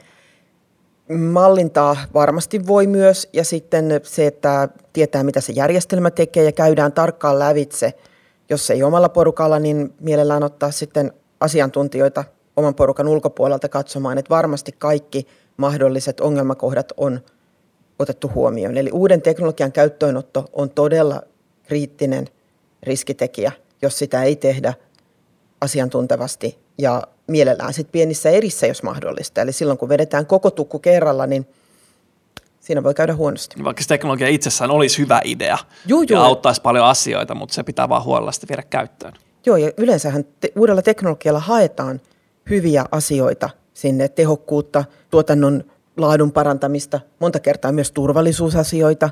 Mallintaa 1.18 1.98
varmasti 2.14 2.68
voi 2.68 2.88
myös 2.88 3.30
ja 3.34 3.44
sitten 3.44 4.00
se, 4.04 4.28
että 4.28 4.70
tietää 4.94 5.24
mitä 5.24 5.42
se 5.42 5.54
järjestelmä 5.54 6.12
tekee 6.12 6.44
ja 6.44 6.52
käydään 6.52 6.92
tarkkaan 6.92 7.40
lävitse. 7.40 7.94
Jos 8.50 8.70
ei 8.72 8.84
omalla 8.84 9.10
porukalla, 9.10 9.60
niin 9.60 9.94
mielellään 10.00 10.44
ottaa 10.44 10.72
sitten 10.72 11.12
asiantuntijoita 11.40 12.24
oman 12.58 12.76
porukan 12.76 13.08
ulkopuolelta 13.08 13.70
katsomaan, 13.70 14.18
että 14.18 14.30
varmasti 14.30 14.72
kaikki 14.72 15.28
mahdolliset 15.58 16.20
ongelmakohdat 16.20 16.94
on 16.98 17.20
otettu 18.00 18.32
huomioon. 18.36 18.78
Eli 18.78 18.90
uuden 18.92 19.22
teknologian 19.22 19.72
käyttöönotto 19.72 20.46
on 20.54 20.70
todella 20.70 21.22
kriittinen 21.64 22.28
riskitekijä, 22.84 23.52
jos 23.82 24.00
sitä 24.00 24.24
ei 24.24 24.36
tehdä 24.36 24.74
asiantuntevasti 25.64 26.58
ja 26.78 27.02
mielellään 27.28 27.74
sit 27.74 27.92
pienissä 27.92 28.30
erissä, 28.30 28.68
jos 28.68 28.84
mahdollista. 28.84 29.42
Eli 29.42 29.52
silloin 29.52 29.78
kun 29.78 29.90
vedetään 29.90 30.26
koko 30.26 30.52
tukku 30.52 30.80
kerralla, 30.80 31.28
niin 31.28 31.48
siinä 32.60 32.84
voi 32.84 32.94
käydä 32.94 33.16
huonosti. 33.16 33.64
Vaikka 33.64 33.82
se 33.82 33.88
teknologia 33.88 34.28
itsessään 34.28 34.72
olisi 34.72 34.98
hyvä 34.98 35.22
idea 35.24 35.58
juu, 35.88 36.02
juu. 36.02 36.20
ja 36.20 36.26
auttaisi 36.26 36.62
paljon 36.62 36.86
asioita, 36.86 37.36
mutta 37.36 37.56
se 37.56 37.64
pitää 37.64 37.90
vaan 37.90 38.04
huolella 38.04 38.32
sitten 38.32 38.50
viedä 38.50 38.64
käyttöön. 38.70 39.14
Joo, 39.46 39.58
ja 39.58 39.72
yleensähän 39.78 40.26
te- 40.40 40.52
uudella 40.56 40.82
teknologialla 40.82 41.40
haetaan 41.40 42.02
hyviä 42.50 42.86
asioita 42.92 43.50
sinne, 43.74 44.08
tehokkuutta, 44.08 44.86
tuotannon 45.10 45.64
laadun 45.98 46.32
parantamista, 46.32 47.00
monta 47.20 47.40
kertaa 47.40 47.72
myös 47.72 47.92
turvallisuusasioita, 47.92 49.10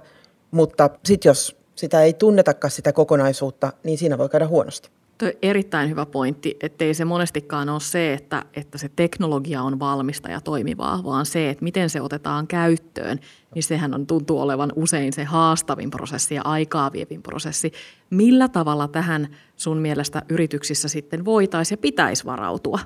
mutta 0.51 0.89
sitten 1.05 1.29
jos 1.29 1.55
sitä 1.75 2.01
ei 2.01 2.13
tunnetakaan 2.13 2.71
sitä 2.71 2.93
kokonaisuutta, 2.93 3.73
niin 3.83 3.97
siinä 3.97 4.17
voi 4.17 4.29
käydä 4.29 4.47
huonosti. 4.47 4.89
Toi 5.21 5.37
erittäin 5.41 5.89
hyvä 5.89 6.05
pointti, 6.05 6.57
ettei 6.61 6.93
se 6.93 7.05
monestikaan 7.05 7.69
ole 7.69 7.79
se, 7.79 8.13
että, 8.13 8.45
että 8.53 8.77
se 8.77 8.89
teknologia 8.95 9.61
on 9.61 9.79
valmista 9.79 10.29
ja 10.29 10.41
toimivaa, 10.41 11.03
vaan 11.03 11.25
se, 11.25 11.49
että 11.49 11.63
miten 11.63 11.89
se 11.89 12.01
otetaan 12.01 12.47
käyttöön, 12.47 13.19
niin 13.55 13.63
sehän 13.63 13.93
on, 13.93 14.07
tuntuu 14.07 14.41
olevan 14.41 14.71
usein 14.75 15.13
se 15.13 15.23
haastavin 15.23 15.91
prosessi 15.91 16.35
ja 16.35 16.41
aikaa 16.41 16.91
vievin 16.91 17.23
prosessi. 17.23 17.71
Millä 18.09 18.47
tavalla 18.47 18.87
tähän 18.87 19.35
sun 19.55 19.77
mielestä 19.77 20.21
yrityksissä 20.29 20.87
sitten 20.87 21.25
voitaisiin 21.25 21.77
ja 21.77 21.81
pitäisi 21.81 22.25
varautua? 22.25 22.79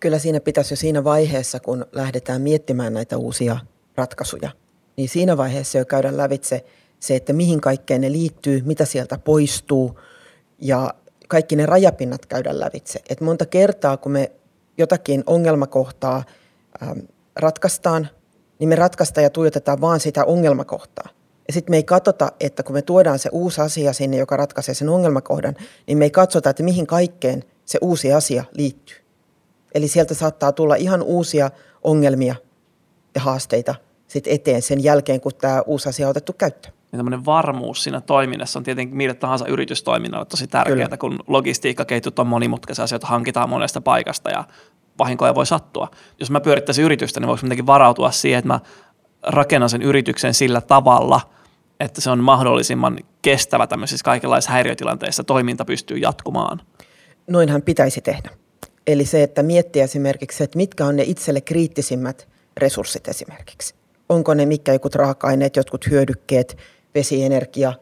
Kyllä 0.00 0.18
siinä 0.18 0.40
pitäisi 0.40 0.72
jo 0.72 0.76
siinä 0.76 1.04
vaiheessa, 1.04 1.60
kun 1.60 1.86
lähdetään 1.92 2.42
miettimään 2.42 2.94
näitä 2.94 3.16
uusia 3.16 3.58
ratkaisuja, 3.96 4.50
niin 4.96 5.08
siinä 5.08 5.36
vaiheessa 5.36 5.78
jo 5.78 5.84
käydä 5.84 6.16
lävitse 6.16 6.64
se, 7.00 7.16
että 7.16 7.32
mihin 7.32 7.60
kaikkeen 7.60 8.00
ne 8.00 8.12
liittyy, 8.12 8.62
mitä 8.64 8.84
sieltä 8.84 9.18
poistuu– 9.18 9.98
ja 10.58 10.94
kaikki 11.28 11.56
ne 11.56 11.66
rajapinnat 11.66 12.26
käydä 12.26 12.60
lävitse. 12.60 13.00
Et 13.08 13.20
monta 13.20 13.46
kertaa, 13.46 13.96
kun 13.96 14.12
me 14.12 14.32
jotakin 14.78 15.22
ongelmakohtaa 15.26 16.24
ähm, 16.82 16.98
ratkaistaan, 17.36 18.08
niin 18.58 18.68
me 18.68 18.76
ratkaistaan 18.76 19.22
ja 19.22 19.30
tuijotetaan 19.30 19.80
vaan 19.80 20.00
sitä 20.00 20.24
ongelmakohtaa. 20.24 21.08
Ja 21.48 21.52
sitten 21.52 21.72
me 21.72 21.76
ei 21.76 21.82
katsota, 21.82 22.32
että 22.40 22.62
kun 22.62 22.74
me 22.74 22.82
tuodaan 22.82 23.18
se 23.18 23.28
uusi 23.32 23.60
asia 23.60 23.92
sinne, 23.92 24.16
joka 24.16 24.36
ratkaisee 24.36 24.74
sen 24.74 24.88
ongelmakohdan, 24.88 25.54
niin 25.86 25.98
me 25.98 26.04
ei 26.04 26.10
katsota, 26.10 26.50
että 26.50 26.62
mihin 26.62 26.86
kaikkeen 26.86 27.44
se 27.64 27.78
uusi 27.80 28.12
asia 28.12 28.44
liittyy. 28.52 28.96
Eli 29.74 29.88
sieltä 29.88 30.14
saattaa 30.14 30.52
tulla 30.52 30.74
ihan 30.74 31.02
uusia 31.02 31.50
ongelmia 31.82 32.34
ja 33.14 33.20
haasteita 33.20 33.74
sit 34.08 34.26
eteen 34.26 34.62
sen 34.62 34.84
jälkeen, 34.84 35.20
kun 35.20 35.32
tämä 35.40 35.62
uusi 35.66 35.88
asia 35.88 36.06
on 36.06 36.10
otettu 36.10 36.32
käyttöön 36.32 36.77
niin 36.92 36.98
tämmöinen 36.98 37.24
varmuus 37.24 37.82
siinä 37.82 38.00
toiminnassa 38.00 38.58
on 38.58 38.62
tietenkin 38.62 38.96
mille 38.96 39.14
tahansa 39.14 39.46
yritystoiminnalle 39.46 40.26
tosi 40.26 40.46
tärkeää, 40.46 40.76
Kyllä. 40.76 40.96
kun 40.96 41.18
logistiikkaketjut 41.26 42.18
on 42.18 42.26
monimutkaisia 42.26 42.84
asioita, 42.84 43.06
hankitaan 43.06 43.48
monesta 43.48 43.80
paikasta 43.80 44.30
ja 44.30 44.44
vahinkoja 44.98 45.34
voi 45.34 45.46
sattua. 45.46 45.90
Jos 46.20 46.30
mä 46.30 46.40
pyörittäisin 46.40 46.84
yritystä, 46.84 47.20
niin 47.20 47.28
voisi 47.28 47.44
jotenkin 47.44 47.66
varautua 47.66 48.10
siihen, 48.10 48.38
että 48.38 48.48
mä 48.48 48.60
rakennan 49.22 49.70
sen 49.70 49.82
yrityksen 49.82 50.34
sillä 50.34 50.60
tavalla, 50.60 51.20
että 51.80 52.00
se 52.00 52.10
on 52.10 52.24
mahdollisimman 52.24 52.98
kestävä 53.22 53.66
tämmöisissä 53.66 54.04
kaikenlaisissa 54.04 54.52
häiriötilanteissa, 54.52 55.24
toiminta 55.24 55.64
pystyy 55.64 55.96
jatkumaan. 55.96 56.60
Noinhan 57.26 57.62
pitäisi 57.62 58.00
tehdä. 58.00 58.30
Eli 58.86 59.04
se, 59.04 59.22
että 59.22 59.42
miettiä 59.42 59.84
esimerkiksi, 59.84 60.44
että 60.44 60.56
mitkä 60.56 60.86
on 60.86 60.96
ne 60.96 61.02
itselle 61.02 61.40
kriittisimmät 61.40 62.28
resurssit 62.56 63.08
esimerkiksi. 63.08 63.74
Onko 64.08 64.34
ne 64.34 64.46
mitkä 64.46 64.72
jotkut 64.72 64.94
raaka-aineet, 64.94 65.56
jotkut 65.56 65.90
hyödykkeet, 65.90 66.56
vesienergia 66.98 67.72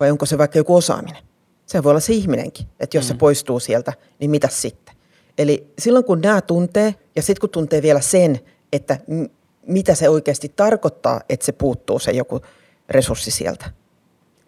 vai 0.00 0.10
onko 0.10 0.26
se 0.26 0.38
vaikka 0.38 0.58
joku 0.58 0.76
osaaminen. 0.76 1.22
Se 1.66 1.82
voi 1.82 1.90
olla 1.90 2.00
se 2.00 2.12
ihminenkin, 2.12 2.66
että 2.80 2.96
jos 2.96 3.04
mm. 3.04 3.08
se 3.08 3.14
poistuu 3.14 3.60
sieltä, 3.60 3.92
niin 4.20 4.30
mitä 4.30 4.48
sitten? 4.48 4.94
Eli 5.38 5.72
silloin 5.78 6.04
kun 6.04 6.20
nämä 6.20 6.40
tuntee 6.40 6.94
ja 7.16 7.22
sitten 7.22 7.40
kun 7.40 7.50
tuntee 7.50 7.82
vielä 7.82 8.00
sen, 8.00 8.40
että 8.72 8.98
m- 9.06 9.24
mitä 9.66 9.94
se 9.94 10.08
oikeasti 10.08 10.52
tarkoittaa, 10.56 11.20
että 11.28 11.46
se 11.46 11.52
puuttuu 11.52 11.98
se 11.98 12.10
joku 12.10 12.40
resurssi 12.88 13.30
sieltä, 13.30 13.70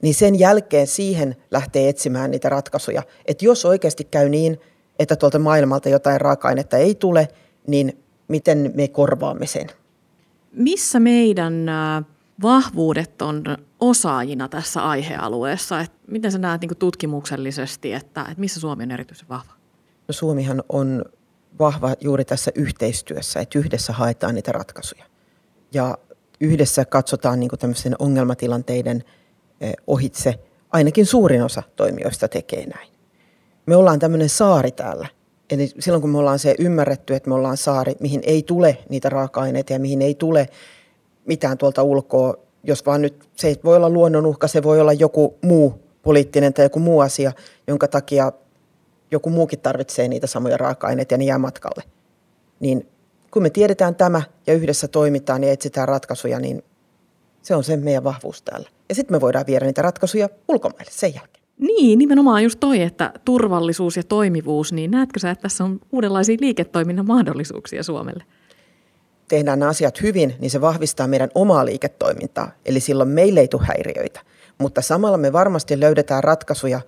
niin 0.02 0.14
sen 0.14 0.38
jälkeen 0.38 0.86
siihen 0.86 1.36
lähtee 1.50 1.88
etsimään 1.88 2.30
niitä 2.30 2.48
ratkaisuja. 2.48 3.02
Että 3.26 3.44
jos 3.44 3.64
oikeasti 3.64 4.04
käy 4.04 4.28
niin, 4.28 4.60
että 4.98 5.16
tuolta 5.16 5.38
maailmalta 5.38 5.88
jotain 5.88 6.20
raaka-ainetta 6.20 6.76
ei 6.76 6.94
tule, 6.94 7.28
niin 7.66 8.02
miten 8.28 8.72
me 8.74 8.88
korvaamme 8.88 9.46
sen? 9.46 9.66
Missä 10.52 11.00
meidän 11.00 11.66
vahvuudet 12.42 13.22
on 13.22 13.44
osaajina 13.80 14.48
tässä 14.48 14.82
aihealueessa? 14.82 15.80
Et 15.80 15.92
miten 16.06 16.32
sä 16.32 16.38
näet 16.38 16.60
niin 16.60 16.76
tutkimuksellisesti, 16.78 17.92
että, 17.92 18.20
että 18.20 18.40
missä 18.40 18.60
Suomi 18.60 18.82
on 18.82 18.90
erityisen 18.90 19.28
vahva? 19.28 19.52
No 20.08 20.12
Suomihan 20.12 20.62
on 20.68 21.04
vahva 21.58 21.94
juuri 22.00 22.24
tässä 22.24 22.50
yhteistyössä, 22.54 23.40
että 23.40 23.58
yhdessä 23.58 23.92
haetaan 23.92 24.34
niitä 24.34 24.52
ratkaisuja. 24.52 25.04
Ja 25.72 25.98
yhdessä 26.40 26.84
katsotaan 26.84 27.40
niin 27.40 27.50
tämmöisen 27.58 27.96
ongelmatilanteiden 27.98 29.04
e, 29.60 29.72
ohitse. 29.86 30.40
Ainakin 30.70 31.06
suurin 31.06 31.42
osa 31.42 31.62
toimijoista 31.76 32.28
tekee 32.28 32.66
näin. 32.66 32.88
Me 33.66 33.76
ollaan 33.76 33.98
tämmöinen 33.98 34.28
saari 34.28 34.70
täällä. 34.70 35.08
Eli 35.50 35.70
silloin 35.78 36.00
kun 36.00 36.10
me 36.10 36.18
ollaan 36.18 36.38
se 36.38 36.54
ymmärretty, 36.58 37.14
että 37.14 37.28
me 37.28 37.34
ollaan 37.34 37.56
saari, 37.56 37.94
mihin 38.00 38.20
ei 38.24 38.42
tule 38.42 38.78
niitä 38.88 39.08
raaka-aineita 39.08 39.72
ja 39.72 39.78
mihin 39.78 40.02
ei 40.02 40.14
tule 40.14 40.48
mitään 41.26 41.58
tuolta 41.58 41.82
ulkoa, 41.82 42.34
jos 42.64 42.86
vaan 42.86 43.02
nyt 43.02 43.28
se 43.36 43.48
ei 43.48 43.56
voi 43.64 43.76
olla 43.76 43.90
luonnonuhka, 43.90 44.48
se 44.48 44.62
voi 44.62 44.80
olla 44.80 44.92
joku 44.92 45.38
muu 45.42 45.80
poliittinen 46.02 46.54
tai 46.54 46.64
joku 46.64 46.78
muu 46.78 47.00
asia, 47.00 47.32
jonka 47.66 47.88
takia 47.88 48.32
joku 49.10 49.30
muukin 49.30 49.60
tarvitsee 49.60 50.08
niitä 50.08 50.26
samoja 50.26 50.56
raaka-aineita 50.56 51.14
ja 51.14 51.18
ne 51.18 51.24
jää 51.24 51.38
matkalle. 51.38 51.82
Niin 52.60 52.86
kun 53.30 53.42
me 53.42 53.50
tiedetään 53.50 53.94
tämä 53.94 54.22
ja 54.46 54.54
yhdessä 54.54 54.88
toimitaan 54.88 55.44
ja 55.44 55.52
etsitään 55.52 55.88
ratkaisuja, 55.88 56.38
niin 56.38 56.62
se 57.42 57.54
on 57.54 57.64
se 57.64 57.76
meidän 57.76 58.04
vahvuus 58.04 58.42
täällä. 58.42 58.68
Ja 58.88 58.94
sitten 58.94 59.16
me 59.16 59.20
voidaan 59.20 59.46
viedä 59.46 59.66
niitä 59.66 59.82
ratkaisuja 59.82 60.28
ulkomaille 60.48 60.90
sen 60.90 61.14
jälkeen. 61.14 61.44
Niin, 61.58 61.98
nimenomaan 61.98 62.44
just 62.44 62.60
toi, 62.60 62.80
että 62.80 63.12
turvallisuus 63.24 63.96
ja 63.96 64.02
toimivuus, 64.02 64.72
niin 64.72 64.90
näetkö 64.90 65.20
sä, 65.20 65.30
että 65.30 65.42
tässä 65.42 65.64
on 65.64 65.80
uudenlaisia 65.92 66.36
liiketoiminnan 66.40 67.06
mahdollisuuksia 67.06 67.82
Suomelle? 67.82 68.24
Tehdään 69.30 69.58
nämä 69.58 69.70
asiat 69.70 70.02
hyvin, 70.02 70.34
niin 70.38 70.50
se 70.50 70.60
vahvistaa 70.60 71.06
meidän 71.06 71.30
omaa 71.34 71.64
liiketoimintaa. 71.64 72.50
Eli 72.66 72.80
silloin 72.80 73.08
meille 73.08 73.40
ei 73.40 73.48
tule 73.48 73.62
häiriöitä. 73.66 74.20
Mutta 74.58 74.82
samalla 74.82 75.16
me 75.16 75.32
varmasti 75.32 75.80
löydetään 75.80 76.24
ratkaisuja, 76.24 76.80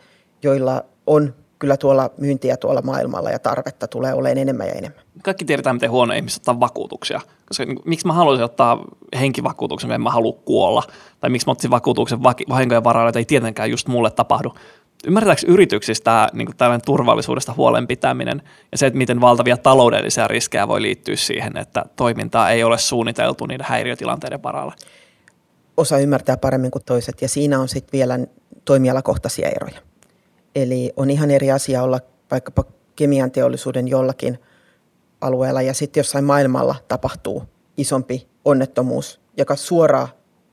joilla 0.42 0.84
on 1.06 1.34
kyllä 1.58 1.76
tuolla 1.76 2.10
myyntiä 2.18 2.56
tuolla 2.56 2.82
maailmalla 2.82 3.30
ja 3.30 3.38
tarvetta 3.38 3.88
tulee 3.88 4.14
olemaan 4.14 4.38
enemmän 4.38 4.66
ja 4.66 4.72
enemmän. 4.72 5.00
Kaikki 5.22 5.44
tiedetään, 5.44 5.76
miten 5.76 5.90
huono 5.90 6.14
ihmiset 6.14 6.40
ottaa 6.40 6.60
vakuutuksia. 6.60 7.20
Koska 7.48 7.64
niin, 7.64 7.78
miksi 7.84 8.06
mä 8.06 8.12
haluaisin 8.12 8.44
ottaa 8.44 8.84
henkivakuutuksen, 9.20 9.90
en 9.90 10.00
mä 10.00 10.10
halua 10.10 10.38
kuolla. 10.44 10.82
Tai 11.20 11.30
miksi 11.30 11.46
mä 11.46 11.50
ottaisin 11.50 11.70
vakuutuksen 11.70 12.22
vahinkojen 12.22 12.84
varalle, 12.84 13.08
että 13.08 13.18
ei 13.18 13.24
tietenkään 13.24 13.70
just 13.70 13.88
mulle 13.88 14.10
tapahdu. 14.10 14.54
Ymmärretäänkö 15.06 15.42
yrityksissä 15.46 16.04
tämä 16.04 16.28
niin 16.32 16.56
tällainen 16.56 16.84
turvallisuudesta 16.84 17.54
huolen 17.56 17.86
pitäminen 17.86 18.42
ja 18.72 18.78
se, 18.78 18.86
että 18.86 18.98
miten 18.98 19.20
valtavia 19.20 19.56
taloudellisia 19.56 20.28
riskejä 20.28 20.68
voi 20.68 20.82
liittyä 20.82 21.16
siihen, 21.16 21.56
että 21.56 21.84
toimintaa 21.96 22.50
ei 22.50 22.64
ole 22.64 22.78
suunniteltu 22.78 23.46
niiden 23.46 23.66
häiriötilanteiden 23.66 24.42
varalle? 24.42 24.74
Osa 25.76 25.98
ymmärtää 25.98 26.36
paremmin 26.36 26.70
kuin 26.70 26.84
toiset 26.84 27.22
ja 27.22 27.28
siinä 27.28 27.60
on 27.60 27.68
sitten 27.68 27.98
vielä 27.98 28.18
toimialakohtaisia 28.64 29.48
eroja. 29.48 29.78
Eli 30.54 30.92
on 30.96 31.10
ihan 31.10 31.30
eri 31.30 31.50
asia 31.50 31.82
olla 31.82 32.00
vaikkapa 32.30 32.64
kemian 32.96 33.30
teollisuuden 33.30 33.88
jollakin 33.88 34.38
alueella 35.20 35.62
ja 35.62 35.74
sitten 35.74 36.00
jossain 36.00 36.24
maailmalla 36.24 36.74
tapahtuu 36.88 37.42
isompi 37.76 38.28
onnettomuus, 38.44 39.20
joka 39.36 39.56
suoraan 39.56 40.08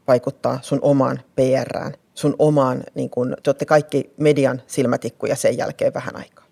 vaikuttaa 0.10 0.60
sun 0.62 0.80
omaan 0.82 1.20
PRään, 1.36 1.94
sun 2.14 2.36
omaan, 2.40 2.84
niin 2.96 3.10
kun, 3.10 3.36
te 3.44 3.50
olette 3.50 3.66
kaikki 3.66 4.14
median 4.18 4.62
silmätikkuja 4.68 5.36
sen 5.36 5.58
jälkeen 5.58 5.94
vähän 5.94 6.16
aikaa. 6.16 6.46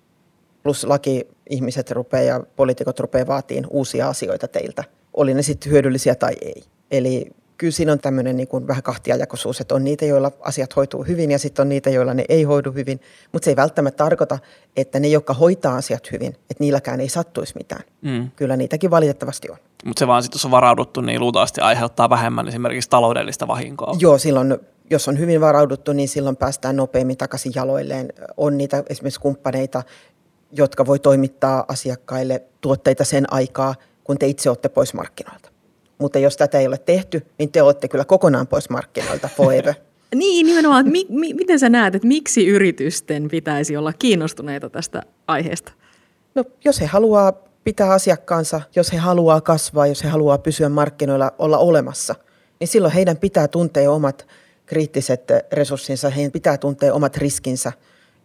Plus 0.64 0.84
laki-ihmiset 0.84 1.92
rupeaa 1.92 2.24
ja 2.24 2.44
poliitikot 2.56 3.00
rupeaa 3.00 3.28
vaatiin 3.28 3.68
uusia 3.70 4.10
asioita 4.10 4.48
teiltä, 4.48 4.84
oli 5.14 5.34
ne 5.34 5.42
sitten 5.42 5.72
hyödyllisiä 5.72 6.16
tai 6.16 6.34
ei. 6.42 6.64
Eli 6.92 7.28
kyllä 7.58 7.72
siinä 7.72 7.92
on 7.92 8.00
tämmöinen 8.00 8.38
niin 8.38 8.48
kuin 8.48 8.68
vähän 8.68 8.84
kahtiajakoisuus, 8.84 9.62
että 9.62 9.76
on 9.76 9.84
niitä, 9.84 10.06
joilla 10.06 10.32
asiat 10.40 10.76
hoituu 10.76 11.04
hyvin 11.04 11.32
ja 11.32 11.40
sitten 11.40 11.64
on 11.64 11.70
niitä, 11.70 11.90
joilla 11.90 12.14
ne 12.14 12.26
ei 12.30 12.44
hoidu 12.44 12.72
hyvin. 12.72 13.00
Mutta 13.32 13.46
se 13.46 13.52
ei 13.52 13.56
välttämättä 13.56 14.04
tarkoita, 14.04 14.40
että 14.78 15.00
ne, 15.00 15.08
jotka 15.08 15.34
hoitaa 15.34 15.76
asiat 15.76 16.12
hyvin, 16.12 16.30
että 16.30 16.56
niilläkään 16.60 17.02
ei 17.02 17.10
sattuisi 17.10 17.54
mitään. 17.58 17.84
Mm. 18.02 18.32
Kyllä 18.36 18.58
niitäkin 18.58 18.92
valitettavasti 18.92 19.50
on. 19.50 19.58
Mutta 19.86 20.00
se 20.00 20.08
vaan 20.08 20.24
sitten, 20.24 20.38
jos 20.38 20.46
on 20.46 20.52
varauduttu, 20.52 21.02
niin 21.02 21.20
luultavasti 21.20 21.62
aiheuttaa 21.62 22.10
vähemmän 22.10 22.48
esimerkiksi 22.48 22.90
taloudellista 22.90 23.48
vahinkoa. 23.48 23.96
Joo, 24.00 24.18
silloin 24.18 24.58
jos 24.90 25.08
on 25.08 25.20
hyvin 25.20 25.42
varauduttu, 25.42 25.94
niin 25.94 26.10
silloin 26.10 26.36
päästään 26.36 26.76
nopeammin 26.76 27.18
takaisin 27.18 27.52
jaloilleen. 27.56 28.14
On 28.38 28.58
niitä 28.58 28.84
esimerkiksi 28.90 29.20
kumppaneita, 29.20 29.84
jotka 30.52 30.86
voi 30.86 31.00
toimittaa 31.00 31.66
asiakkaille 31.68 32.44
tuotteita 32.62 33.04
sen 33.04 33.34
aikaa, 33.34 33.76
kun 34.04 34.18
te 34.18 34.28
itse 34.28 34.50
olette 34.50 34.70
pois 34.70 34.94
markkinoilta. 34.94 35.50
Mutta 35.98 36.20
jos 36.20 36.38
tätä 36.38 36.60
ei 36.60 36.68
ole 36.68 36.78
tehty, 36.78 37.26
niin 37.40 37.52
te 37.52 37.62
olette 37.62 37.88
kyllä 37.88 38.06
kokonaan 38.06 38.48
pois 38.48 38.70
markkinoilta 38.70 39.30
forever. 39.38 39.74
niin, 40.16 40.46
nimenomaan. 40.46 40.80
Että 40.80 40.92
mi, 40.92 41.06
mi, 41.10 41.34
miten 41.34 41.60
sä 41.60 41.70
näet, 41.70 41.96
että 41.96 42.08
miksi 42.08 42.48
yritysten 42.48 43.28
pitäisi 43.30 43.78
olla 43.78 43.94
kiinnostuneita 43.94 44.70
tästä 44.70 45.04
aiheesta? 45.28 45.72
No, 46.36 46.44
jos 46.66 46.82
he 46.82 46.86
haluaa 46.86 47.34
pitää 47.68 47.92
asiakkaansa, 47.92 48.62
jos 48.76 48.94
he 48.94 48.98
haluaa 48.98 49.42
kasvaa, 49.42 49.88
jos 49.88 50.04
he 50.04 50.10
haluaa 50.10 50.38
pysyä 50.38 50.70
markkinoilla, 50.70 51.32
olla 51.40 51.58
olemassa, 51.58 52.16
niin 52.60 52.68
silloin 52.68 52.94
heidän 52.94 53.18
pitää 53.18 53.48
tuntea 53.48 53.92
omat 53.92 54.28
kriittiset 54.66 55.24
resurssinsa, 55.52 56.10
heidän 56.10 56.32
pitää 56.32 56.58
tuntea 56.58 56.94
omat 56.94 57.18
riskinsä 57.18 57.72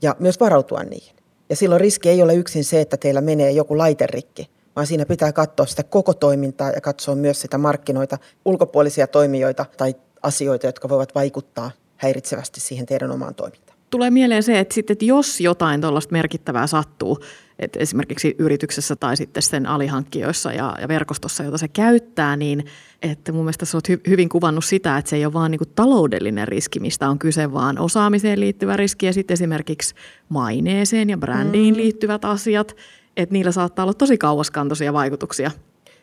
ja 0.03 0.17
myös 0.19 0.41
varautua 0.41 0.83
niihin. 0.83 1.17
Ja 1.51 1.57
silloin 1.57 1.81
riski 1.81 2.09
ei 2.09 2.23
ole 2.23 2.35
yksin 2.35 2.65
se, 2.65 2.81
että 2.81 2.97
teillä 2.97 3.21
menee 3.21 3.51
joku 3.51 3.79
laite 3.79 4.07
rikki, 4.07 4.51
vaan 4.77 4.87
siinä 4.87 5.07
pitää 5.07 5.33
katsoa 5.33 5.67
sitä 5.67 5.83
koko 5.83 6.15
toimintaa 6.15 6.71
ja 6.71 6.81
katsoa 6.81 7.15
myös 7.15 7.41
sitä 7.41 7.59
markkinoita, 7.59 8.19
ulkopuolisia 8.45 9.07
toimijoita 9.07 9.67
tai 9.77 9.95
asioita, 10.23 10.67
jotka 10.67 10.89
voivat 10.89 11.15
vaikuttaa 11.15 11.71
häiritsevästi 11.97 12.61
siihen 12.61 12.87
teidän 12.87 13.11
omaan 13.11 13.35
toimintaan. 13.35 13.72
Tulee 13.93 14.11
mieleen 14.11 14.43
se, 14.43 14.59
että, 14.59 14.75
sitten, 14.75 14.95
että 14.95 15.05
jos 15.05 15.41
jotain 15.41 15.81
tuollaista 15.81 16.13
merkittävää 16.13 16.67
sattuu, 16.67 17.19
että 17.59 17.79
esimerkiksi 17.79 18.35
yrityksessä 18.39 18.97
tai 18.97 19.17
sitten 19.17 19.43
sen 19.43 19.67
alihankkijoissa 19.67 20.53
ja, 20.53 20.77
ja 20.81 20.89
verkostossa, 20.89 21.45
jota 21.45 21.59
se 21.59 21.69
käyttää, 21.69 22.37
niin 22.37 22.65
että 23.03 23.33
mun 23.33 23.45
mielestä 23.45 23.65
sä 23.65 23.77
oot 23.77 23.89
hy- 23.89 24.11
hyvin 24.11 24.29
kuvannut 24.29 24.65
sitä, 24.65 24.99
että 24.99 25.09
se 25.09 25.17
ei 25.17 25.25
ole 25.25 25.33
vaan 25.33 25.51
niin 25.51 25.61
taloudellinen 25.75 26.49
riski, 26.49 26.81
mistä 26.81 27.09
on 27.09 27.19
kyse, 27.19 27.53
vaan 27.53 27.79
osaamiseen 27.79 28.41
liittyvä 28.41 28.77
riski 28.77 29.07
ja 29.07 29.13
sitten 29.13 29.33
esimerkiksi 29.33 29.95
maineeseen 30.29 31.11
ja 31.11 31.19
brändiin 31.19 31.75
mm. 31.75 31.81
liittyvät 31.81 32.25
asiat– 32.25 32.77
että 33.17 33.33
niillä 33.33 33.53
saattaa 33.53 33.83
olla 33.83 33.95
tosi 33.95 34.19
kauaskantoisia 34.19 34.93
vaikutuksia. 34.93 35.51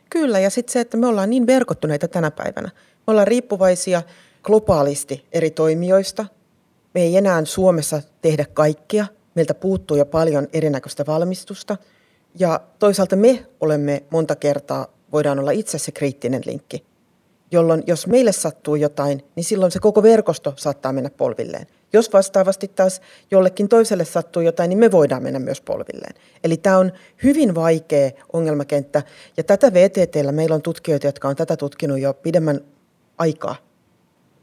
Kyllä, 0.10 0.40
ja 0.40 0.50
sitten 0.50 0.74
se, 0.74 0.80
että 0.80 0.98
me 0.98 1.08
ollaan 1.08 1.30
niin 1.30 1.48
verkottuneita 1.48 2.08
tänä 2.08 2.32
päivänä. 2.32 2.70
Me 3.08 3.12
ollaan 3.12 3.28
riippuvaisia 3.28 4.02
globaalisti 4.44 5.26
eri 5.32 5.52
toimijoista. 5.52 6.26
Me 6.94 7.02
ei 7.02 7.18
enää 7.18 7.46
Suomessa 7.46 8.02
tehdä 8.22 8.46
kaikkia. 8.54 9.06
Meiltä 9.36 9.54
puuttuu 9.54 9.98
jo 9.98 10.06
paljon 10.06 10.48
erinäköistä 10.54 11.06
valmistusta. 11.06 11.78
Ja 12.40 12.60
toisaalta 12.80 13.16
me 13.16 13.46
olemme 13.60 14.04
monta 14.10 14.36
kertaa, 14.36 14.88
voidaan 15.12 15.40
olla 15.40 15.52
itse 15.52 15.78
se 15.78 15.92
kriittinen 15.92 16.42
linkki, 16.46 16.86
jolloin 17.52 17.84
jos 17.88 18.08
meille 18.08 18.32
sattuu 18.32 18.76
jotain, 18.76 19.24
niin 19.36 19.44
silloin 19.44 19.72
se 19.72 19.80
koko 19.80 20.04
verkosto 20.04 20.54
saattaa 20.56 20.94
mennä 20.94 21.10
polvilleen. 21.10 21.68
Jos 21.94 22.14
vastaavasti 22.14 22.68
taas 22.68 23.02
jollekin 23.32 23.70
toiselle 23.70 24.06
sattuu 24.06 24.42
jotain, 24.42 24.70
niin 24.70 24.80
me 24.80 24.92
voidaan 24.92 25.24
mennä 25.24 25.40
myös 25.40 25.62
polvilleen. 25.62 26.16
Eli 26.44 26.58
tämä 26.58 26.78
on 26.78 26.92
hyvin 27.24 27.56
vaikea 27.56 28.12
ongelmakenttä. 28.34 29.04
Ja 29.38 29.44
tätä 29.44 29.74
VTTllä 29.74 30.32
meillä 30.32 30.56
on 30.56 30.62
tutkijoita, 30.62 31.08
jotka 31.08 31.28
on 31.28 31.36
tätä 31.36 31.58
tutkinut 31.58 32.00
jo 32.00 32.14
pidemmän 32.14 32.62
aikaa. 33.18 33.56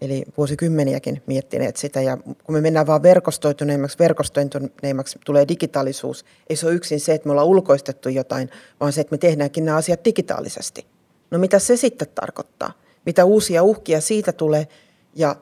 Eli 0.00 0.24
vuosikymmeniäkin 0.36 1.22
miettineet 1.26 1.76
sitä. 1.76 2.00
Ja 2.00 2.16
kun 2.16 2.54
me 2.54 2.60
mennään 2.60 2.86
vaan 2.86 3.02
verkostoituneimmaksi, 3.02 3.98
verkostoituneimmaksi 3.98 5.18
tulee 5.24 5.48
digitaalisuus. 5.48 6.24
Ei 6.50 6.56
se 6.56 6.66
ole 6.66 6.74
yksin 6.74 7.00
se, 7.00 7.14
että 7.14 7.28
me 7.28 7.32
ollaan 7.32 7.48
ulkoistettu 7.48 8.08
jotain, 8.08 8.50
vaan 8.80 8.92
se, 8.92 9.00
että 9.00 9.14
me 9.14 9.18
tehdäänkin 9.18 9.64
nämä 9.64 9.76
asiat 9.76 10.04
digitaalisesti. 10.04 10.86
No 11.30 11.38
mitä 11.38 11.58
se 11.58 11.76
sitten 11.76 12.08
tarkoittaa? 12.14 12.72
Mitä 13.06 13.24
uusia 13.24 13.62
uhkia 13.62 14.00
siitä 14.00 14.32
tulee 14.32 14.68
ja 15.14 15.36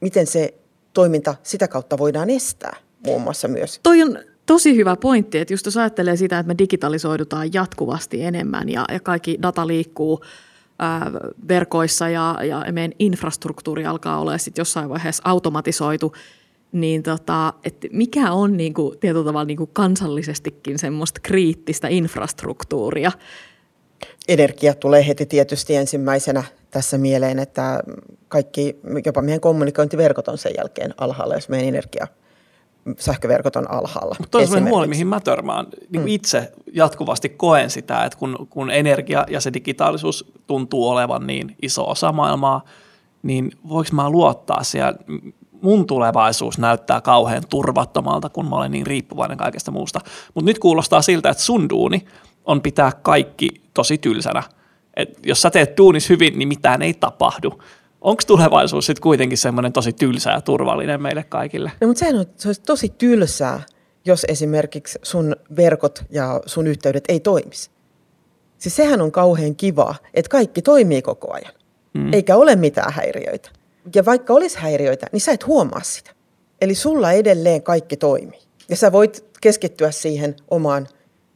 miten 0.00 0.26
se 0.26 0.54
toiminta 0.92 1.34
sitä 1.42 1.68
kautta 1.68 1.98
voidaan 1.98 2.30
estää 2.30 2.76
muun 3.06 3.22
muassa 3.22 3.48
myös. 3.48 3.80
Toi 3.82 4.02
on 4.02 4.18
tosi 4.46 4.76
hyvä 4.76 4.96
pointti, 4.96 5.38
että 5.38 5.54
just 5.54 5.66
jos 5.66 5.76
ajattelee 5.76 6.16
sitä, 6.16 6.38
että 6.38 6.48
me 6.48 6.58
digitalisoidutaan 6.58 7.52
jatkuvasti 7.52 8.24
enemmän 8.24 8.68
ja, 8.68 8.84
ja 8.92 9.00
kaikki 9.00 9.38
data 9.42 9.66
liikkuu 9.66 10.24
verkoissa 11.48 12.08
ja, 12.08 12.36
ja 12.48 12.72
meidän 12.72 12.92
infrastruktuuri 12.98 13.86
alkaa 13.86 14.20
olla 14.20 14.38
sitten 14.38 14.60
jossain 14.60 14.88
vaiheessa 14.88 15.22
automatisoitu, 15.26 16.12
niin 16.72 17.02
tota, 17.02 17.54
että 17.64 17.88
mikä 17.92 18.32
on 18.32 18.56
niin 18.56 18.74
kuin, 18.74 18.98
tietyllä 18.98 19.24
tavalla 19.24 19.44
niin 19.44 19.56
kuin 19.56 19.70
kansallisestikin 19.72 20.78
semmoista 20.78 21.20
kriittistä 21.22 21.88
infrastruktuuria? 21.88 23.12
Energia 24.28 24.74
tulee 24.74 25.06
heti 25.06 25.26
tietysti 25.26 25.74
ensimmäisenä 25.74 26.44
tässä 26.70 26.98
mieleen, 26.98 27.38
että 27.38 27.82
kaikki, 28.28 28.80
jopa 29.06 29.22
meidän 29.22 29.40
kommunikointiverkot 29.40 30.28
on 30.28 30.38
sen 30.38 30.52
jälkeen 30.56 30.94
alhaalla, 30.96 31.34
jos 31.34 31.48
meidän 31.48 31.68
energia 31.68 32.06
sähköverkot 32.98 33.56
on 33.56 33.70
alhaalla. 33.70 34.16
Mutta 34.18 34.38
on 34.38 34.68
huoli, 34.68 34.86
mihin 34.86 35.06
mä 35.06 35.20
törmään. 35.20 35.66
Niin 35.90 36.02
mm. 36.02 36.08
Itse 36.08 36.52
jatkuvasti 36.72 37.28
koen 37.28 37.70
sitä, 37.70 38.04
että 38.04 38.18
kun, 38.18 38.46
kun 38.50 38.70
energia 38.70 39.24
ja 39.28 39.40
se 39.40 39.52
digitaalisuus 39.52 40.32
tuntuu 40.46 40.88
olevan 40.88 41.26
niin 41.26 41.56
iso 41.62 41.90
osa 41.90 42.12
maailmaa, 42.12 42.64
niin 43.22 43.52
voiko 43.68 43.90
mä 43.92 44.10
luottaa 44.10 44.62
siellä? 44.62 44.98
Mun 45.62 45.86
tulevaisuus 45.86 46.58
näyttää 46.58 47.00
kauhean 47.00 47.42
turvattomalta, 47.50 48.28
kun 48.28 48.48
mä 48.48 48.56
olen 48.56 48.70
niin 48.70 48.86
riippuvainen 48.86 49.38
kaikesta 49.38 49.70
muusta. 49.70 50.00
Mutta 50.34 50.48
nyt 50.50 50.58
kuulostaa 50.58 51.02
siltä, 51.02 51.30
että 51.30 51.42
sun 51.42 51.68
duuni 51.68 52.04
on 52.44 52.62
pitää 52.62 52.92
kaikki 53.02 53.48
tosi 53.74 53.98
tylsänä– 53.98 54.42
et 54.98 55.18
jos 55.26 55.42
sä 55.42 55.50
teet 55.50 55.76
duunis 55.76 56.08
hyvin, 56.08 56.38
niin 56.38 56.48
mitään 56.48 56.82
ei 56.82 56.94
tapahdu. 56.94 57.62
Onko 58.08 58.22
tulevaisuus 58.26 58.86
sitten 58.86 59.02
kuitenkin 59.02 59.38
semmoinen 59.38 59.72
tosi 59.72 59.92
tylsä 59.92 60.30
ja 60.30 60.40
turvallinen 60.40 61.02
meille 61.02 61.24
kaikille? 61.28 61.72
No, 61.80 61.86
mutta 61.86 61.98
sehän 61.98 62.16
on, 62.16 62.24
se 62.36 62.48
olisi 62.48 62.62
tosi 62.62 62.88
tylsää, 62.88 63.60
jos 64.04 64.26
esimerkiksi 64.28 64.98
sun 65.02 65.36
verkot 65.56 66.04
ja 66.10 66.40
sun 66.46 66.66
yhteydet 66.66 67.04
ei 67.08 67.20
toimisi. 67.20 67.70
Siis 68.58 68.76
sehän 68.76 69.00
on 69.00 69.12
kauhean 69.12 69.56
kiva, 69.56 69.94
että 70.14 70.28
kaikki 70.28 70.62
toimii 70.62 71.02
koko 71.02 71.32
ajan, 71.32 71.52
mm. 71.94 72.12
eikä 72.12 72.36
ole 72.36 72.56
mitään 72.56 72.92
häiriöitä. 72.92 73.50
Ja 73.94 74.04
vaikka 74.04 74.32
olisi 74.32 74.58
häiriöitä, 74.58 75.06
niin 75.12 75.20
sä 75.20 75.32
et 75.32 75.46
huomaa 75.46 75.82
sitä. 75.82 76.10
Eli 76.60 76.74
sulla 76.74 77.12
edelleen 77.12 77.62
kaikki 77.62 77.96
toimii. 77.96 78.40
Ja 78.68 78.76
sä 78.76 78.92
voit 78.92 79.24
keskittyä 79.40 79.90
siihen 79.90 80.36
omaan 80.50 80.86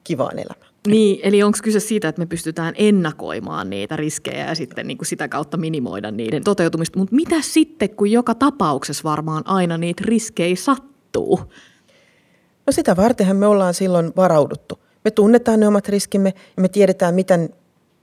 kivaan 0.05 0.39
elämään. 0.39 0.72
Niin, 0.87 1.21
eli 1.23 1.42
onko 1.42 1.59
kyse 1.62 1.81
siitä, 1.81 2.09
että 2.09 2.21
me 2.21 2.27
pystytään 2.27 2.75
ennakoimaan 2.77 3.71
niitä 3.71 3.97
riskejä 3.97 4.47
ja 4.47 4.55
sitten 4.55 4.87
niin 4.87 4.99
kuin 4.99 5.07
sitä 5.07 5.29
kautta 5.29 5.57
minimoida 5.57 6.11
niiden 6.11 6.45
toteutumista. 6.45 6.99
Mutta 6.99 7.14
mitä 7.14 7.37
sitten, 7.40 7.90
kun 7.90 8.11
joka 8.11 8.35
tapauksessa 8.35 9.05
varmaan 9.05 9.42
aina 9.47 9.79
niitä 9.79 10.03
riskejä 10.07 10.57
sattuu? 10.57 11.40
No 12.66 12.73
sitä 12.73 12.97
vartenhan 12.97 13.37
me 13.37 13.47
ollaan 13.47 13.75
silloin 13.75 14.12
varauduttu. 14.16 14.79
Me 15.05 15.11
tunnetaan 15.11 15.61
ne 15.61 15.68
omat 15.68 15.88
riskimme 15.88 16.35
ja 16.57 16.62
me 16.62 16.68
tiedetään, 16.68 17.14
miten 17.14 17.51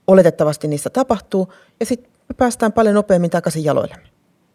oletettavasti 0.06 0.68
niistä 0.68 0.90
tapahtuu. 0.90 1.52
Ja 1.80 1.86
sitten 1.86 2.10
me 2.28 2.34
päästään 2.36 2.72
paljon 2.72 2.94
nopeammin 2.94 3.30
takaisin 3.30 3.64
jaloillemme. 3.64 4.06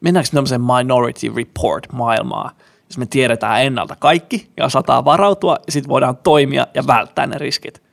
Mennäänkö 0.01 0.29
tämmöiseen 0.33 0.61
minority 0.61 1.33
report 1.35 1.91
maailmaa? 1.91 2.51
jos 2.89 2.97
me 2.97 3.05
tiedetään 3.05 3.63
ennalta 3.63 3.95
kaikki 3.99 4.51
ja 4.57 4.65
osataan 4.65 5.05
varautua 5.05 5.57
ja 5.65 5.71
sitten 5.71 5.89
voidaan 5.89 6.17
toimia 6.17 6.67
ja 6.73 6.88
välttää 6.88 7.27
ne 7.27 7.38
riskit. 7.38 7.85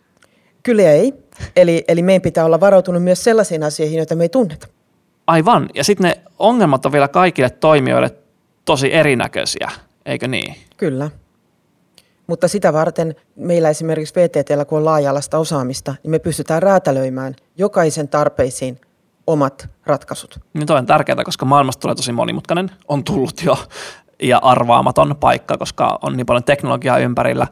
Kyllä 0.62 0.82
ei. 0.82 1.14
Eli, 1.56 1.84
eli 1.88 2.02
meidän 2.02 2.22
pitää 2.22 2.44
olla 2.44 2.60
varautunut 2.60 3.02
myös 3.02 3.24
sellaisiin 3.24 3.62
asioihin, 3.62 3.96
joita 3.96 4.16
me 4.16 4.24
ei 4.24 4.28
tunneta. 4.28 4.66
Aivan. 5.26 5.68
Ja 5.74 5.84
sitten 5.84 6.04
ne 6.04 6.20
ongelmat 6.38 6.86
on 6.86 6.92
vielä 6.92 7.08
kaikille 7.08 7.50
toimijoille 7.50 8.10
tosi 8.64 8.94
erinäköisiä, 8.94 9.70
eikö 10.06 10.28
niin? 10.28 10.56
Kyllä. 10.76 11.10
Mutta 12.26 12.48
sitä 12.48 12.72
varten 12.72 13.14
meillä 13.36 13.68
esimerkiksi 13.68 14.14
VTTllä, 14.14 14.64
kun 14.64 14.78
on 14.78 14.84
laaja-alaista 14.84 15.38
osaamista, 15.38 15.94
niin 16.02 16.10
me 16.10 16.18
pystytään 16.18 16.62
räätälöimään 16.62 17.34
jokaisen 17.56 18.08
tarpeisiin 18.08 18.80
omat 19.26 19.68
ratkaisut. 19.86 20.40
Niin 20.54 20.66
toi 20.66 20.78
on 20.78 20.86
tärkeää, 20.86 21.24
koska 21.24 21.44
maailmasta 21.44 21.80
tulee 21.80 21.94
tosi 21.94 22.12
monimutkainen, 22.12 22.70
on 22.88 23.04
tullut 23.04 23.42
jo 23.44 23.58
ja 24.22 24.38
arvaamaton 24.38 25.16
paikka, 25.20 25.58
koska 25.58 25.98
on 26.02 26.16
niin 26.16 26.26
paljon 26.26 26.44
teknologiaa 26.44 26.98
ympärillä 26.98 27.46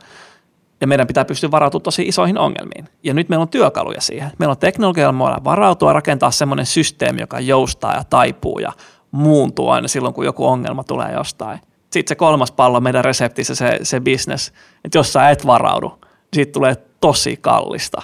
ja 0.80 0.86
meidän 0.86 1.06
pitää 1.06 1.24
pystyä 1.24 1.50
varautumaan 1.50 1.82
tosi 1.82 2.02
isoihin 2.02 2.38
ongelmiin. 2.38 2.88
Ja 3.02 3.14
nyt 3.14 3.28
meillä 3.28 3.42
on 3.42 3.48
työkaluja 3.48 4.00
siihen. 4.00 4.30
Meillä 4.38 4.50
on 4.50 4.58
teknologialla 4.58 5.44
varautua 5.44 5.92
rakentaa 5.92 6.30
semmoinen 6.30 6.66
systeemi, 6.66 7.20
joka 7.20 7.40
joustaa 7.40 7.94
ja 7.94 8.04
taipuu 8.04 8.58
ja 8.58 8.72
muuntuu 9.10 9.68
aina 9.68 9.88
silloin, 9.88 10.14
kun 10.14 10.24
joku 10.24 10.46
ongelma 10.46 10.84
tulee 10.84 11.12
jostain. 11.12 11.60
Sitten 11.90 12.08
se 12.08 12.14
kolmas 12.14 12.52
pallo 12.52 12.80
meidän 12.80 13.04
reseptissä, 13.04 13.54
se, 13.54 13.78
se 13.82 14.00
business, 14.00 14.52
että 14.84 14.98
jos 14.98 15.12
sä 15.12 15.30
et 15.30 15.46
varaudu, 15.46 15.88
niin 15.88 16.08
siitä 16.34 16.52
tulee 16.52 16.76
tosi 17.00 17.36
kallista. 17.36 18.02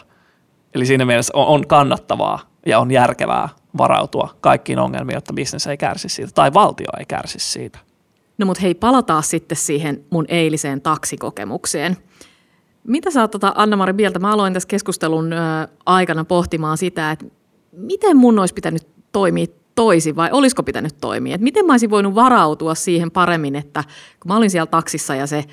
Eli 0.74 0.86
siinä 0.86 1.04
mielessä 1.04 1.32
on, 1.36 1.46
on 1.46 1.66
kannattavaa 1.66 2.38
ja 2.66 2.78
on 2.78 2.90
järkevää 2.90 3.48
varautua 3.78 4.34
kaikkiin 4.40 4.78
ongelmiin, 4.78 5.14
jotta 5.14 5.32
bisnes 5.32 5.66
ei 5.66 5.76
kärsi 5.76 6.08
siitä 6.08 6.32
tai 6.34 6.54
valtio 6.54 6.86
ei 6.98 7.04
kärsi 7.04 7.38
siitä. 7.38 7.78
No 8.38 8.46
mut 8.46 8.62
hei, 8.62 8.74
palataan 8.74 9.22
sitten 9.22 9.56
siihen 9.56 10.04
mun 10.10 10.24
eiliseen 10.28 10.80
taksikokemukseen. 10.80 11.96
Mitä 12.86 13.10
sä 13.10 13.20
oot 13.20 13.30
tota, 13.30 13.52
Anna-Mari 13.56 13.92
mieltä? 13.92 14.18
Mä 14.18 14.32
aloin 14.32 14.52
tässä 14.52 14.68
keskustelun 14.68 15.30
aikana 15.86 16.24
pohtimaan 16.24 16.78
sitä, 16.78 17.10
että 17.10 17.24
miten 17.72 18.16
mun 18.16 18.38
olisi 18.38 18.54
pitänyt 18.54 18.86
toimia 19.12 19.46
toisin 19.74 20.16
vai 20.16 20.28
olisiko 20.32 20.62
pitänyt 20.62 20.94
toimia? 21.00 21.34
Et 21.34 21.40
miten 21.40 21.66
mä 21.66 21.72
olisin 21.72 21.90
voinut 21.90 22.14
varautua 22.14 22.74
siihen 22.74 23.10
paremmin, 23.10 23.56
että 23.56 23.84
kun 24.20 24.32
mä 24.32 24.36
olin 24.36 24.50
siellä 24.50 24.66
taksissa 24.66 25.14
ja 25.14 25.26
se 25.26 25.44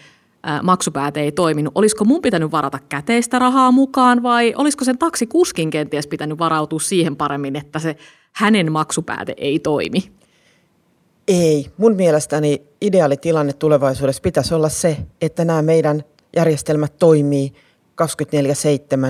maksupääte 0.64 1.22
ei 1.22 1.32
toiminut, 1.32 1.72
olisiko 1.76 2.06
mun 2.06 2.22
pitänyt 2.22 2.52
varata 2.52 2.80
käteistä 2.90 3.40
rahaa 3.40 3.72
mukaan 3.72 4.24
vai 4.24 4.54
olisiko 4.58 4.86
sen 4.86 4.98
taksikuskin 4.98 5.70
kenties 5.70 6.08
pitänyt 6.08 6.40
varautua 6.40 6.80
siihen 6.80 7.16
paremmin, 7.16 7.56
että 7.56 7.80
se 7.80 7.96
hänen 8.34 8.72
maksupääte 8.72 9.34
ei 9.38 9.60
toimi? 9.60 10.00
Ei. 11.28 11.66
Mun 11.78 11.96
mielestäni 11.96 12.62
ideaali 12.82 13.18
tilanne 13.18 13.54
tulevaisuudessa 13.54 14.22
pitäisi 14.22 14.54
olla 14.54 14.70
se, 14.70 14.98
että 15.22 15.46
nämä 15.46 15.62
meidän 15.62 16.04
järjestelmät 16.36 16.98
toimii 16.98 17.54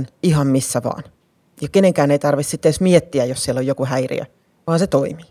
24-7 0.04 0.06
ihan 0.24 0.48
missä 0.48 0.84
vaan. 0.84 1.04
Ja 1.62 1.68
kenenkään 1.72 2.12
ei 2.12 2.20
tarvitse 2.20 2.50
sitten 2.50 2.70
edes 2.70 2.82
miettiä, 2.82 3.26
jos 3.26 3.44
siellä 3.44 3.60
on 3.60 3.68
joku 3.68 3.86
häiriö, 3.86 4.26
vaan 4.68 4.80
se 4.80 4.88
toimii. 4.88 5.26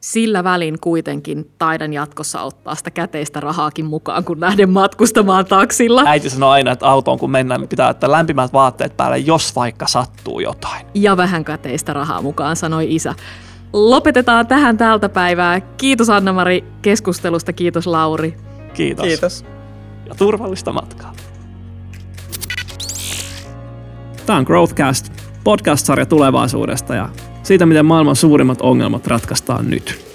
Sillä 0.00 0.44
välin 0.44 0.80
kuitenkin 0.80 1.50
taidan 1.58 1.92
jatkossa 1.92 2.42
ottaa 2.42 2.74
sitä 2.74 2.90
käteistä 2.90 3.40
rahaakin 3.40 3.84
mukaan, 3.84 4.24
kun 4.24 4.40
lähden 4.40 4.70
matkustamaan 4.70 5.46
taksilla. 5.46 6.02
Äiti 6.06 6.30
sanoo 6.30 6.50
aina, 6.50 6.72
että 6.72 6.86
autoon 6.86 7.18
kun 7.18 7.30
mennään, 7.30 7.60
niin 7.60 7.68
pitää 7.68 7.88
ottaa 7.88 8.10
lämpimät 8.10 8.52
vaatteet 8.52 8.96
päälle, 8.96 9.18
jos 9.18 9.56
vaikka 9.56 9.86
sattuu 9.86 10.40
jotain. 10.40 10.86
Ja 10.94 11.16
vähän 11.16 11.44
käteistä 11.44 11.92
rahaa 11.92 12.22
mukaan, 12.22 12.56
sanoi 12.56 12.94
isä. 12.94 13.14
Lopetetaan 13.72 14.46
tähän 14.46 14.76
tältä 14.76 15.08
päivää. 15.08 15.60
Kiitos 15.60 16.10
Anna-Mari 16.10 16.64
keskustelusta, 16.82 17.52
kiitos 17.52 17.86
Lauri. 17.86 18.36
Kiitos. 18.74 19.06
Kiitos. 19.06 19.44
Ja 20.08 20.14
turvallista 20.14 20.72
matkaa. 20.72 21.12
Tämä 24.26 24.38
on 24.38 24.44
Growthcast, 24.44 25.12
podcast-sarja 25.44 26.06
tulevaisuudesta 26.06 26.94
ja 26.94 27.08
siitä, 27.42 27.66
miten 27.66 27.86
maailman 27.86 28.16
suurimmat 28.16 28.60
ongelmat 28.60 29.06
ratkaistaan 29.06 29.70
nyt. 29.70 30.11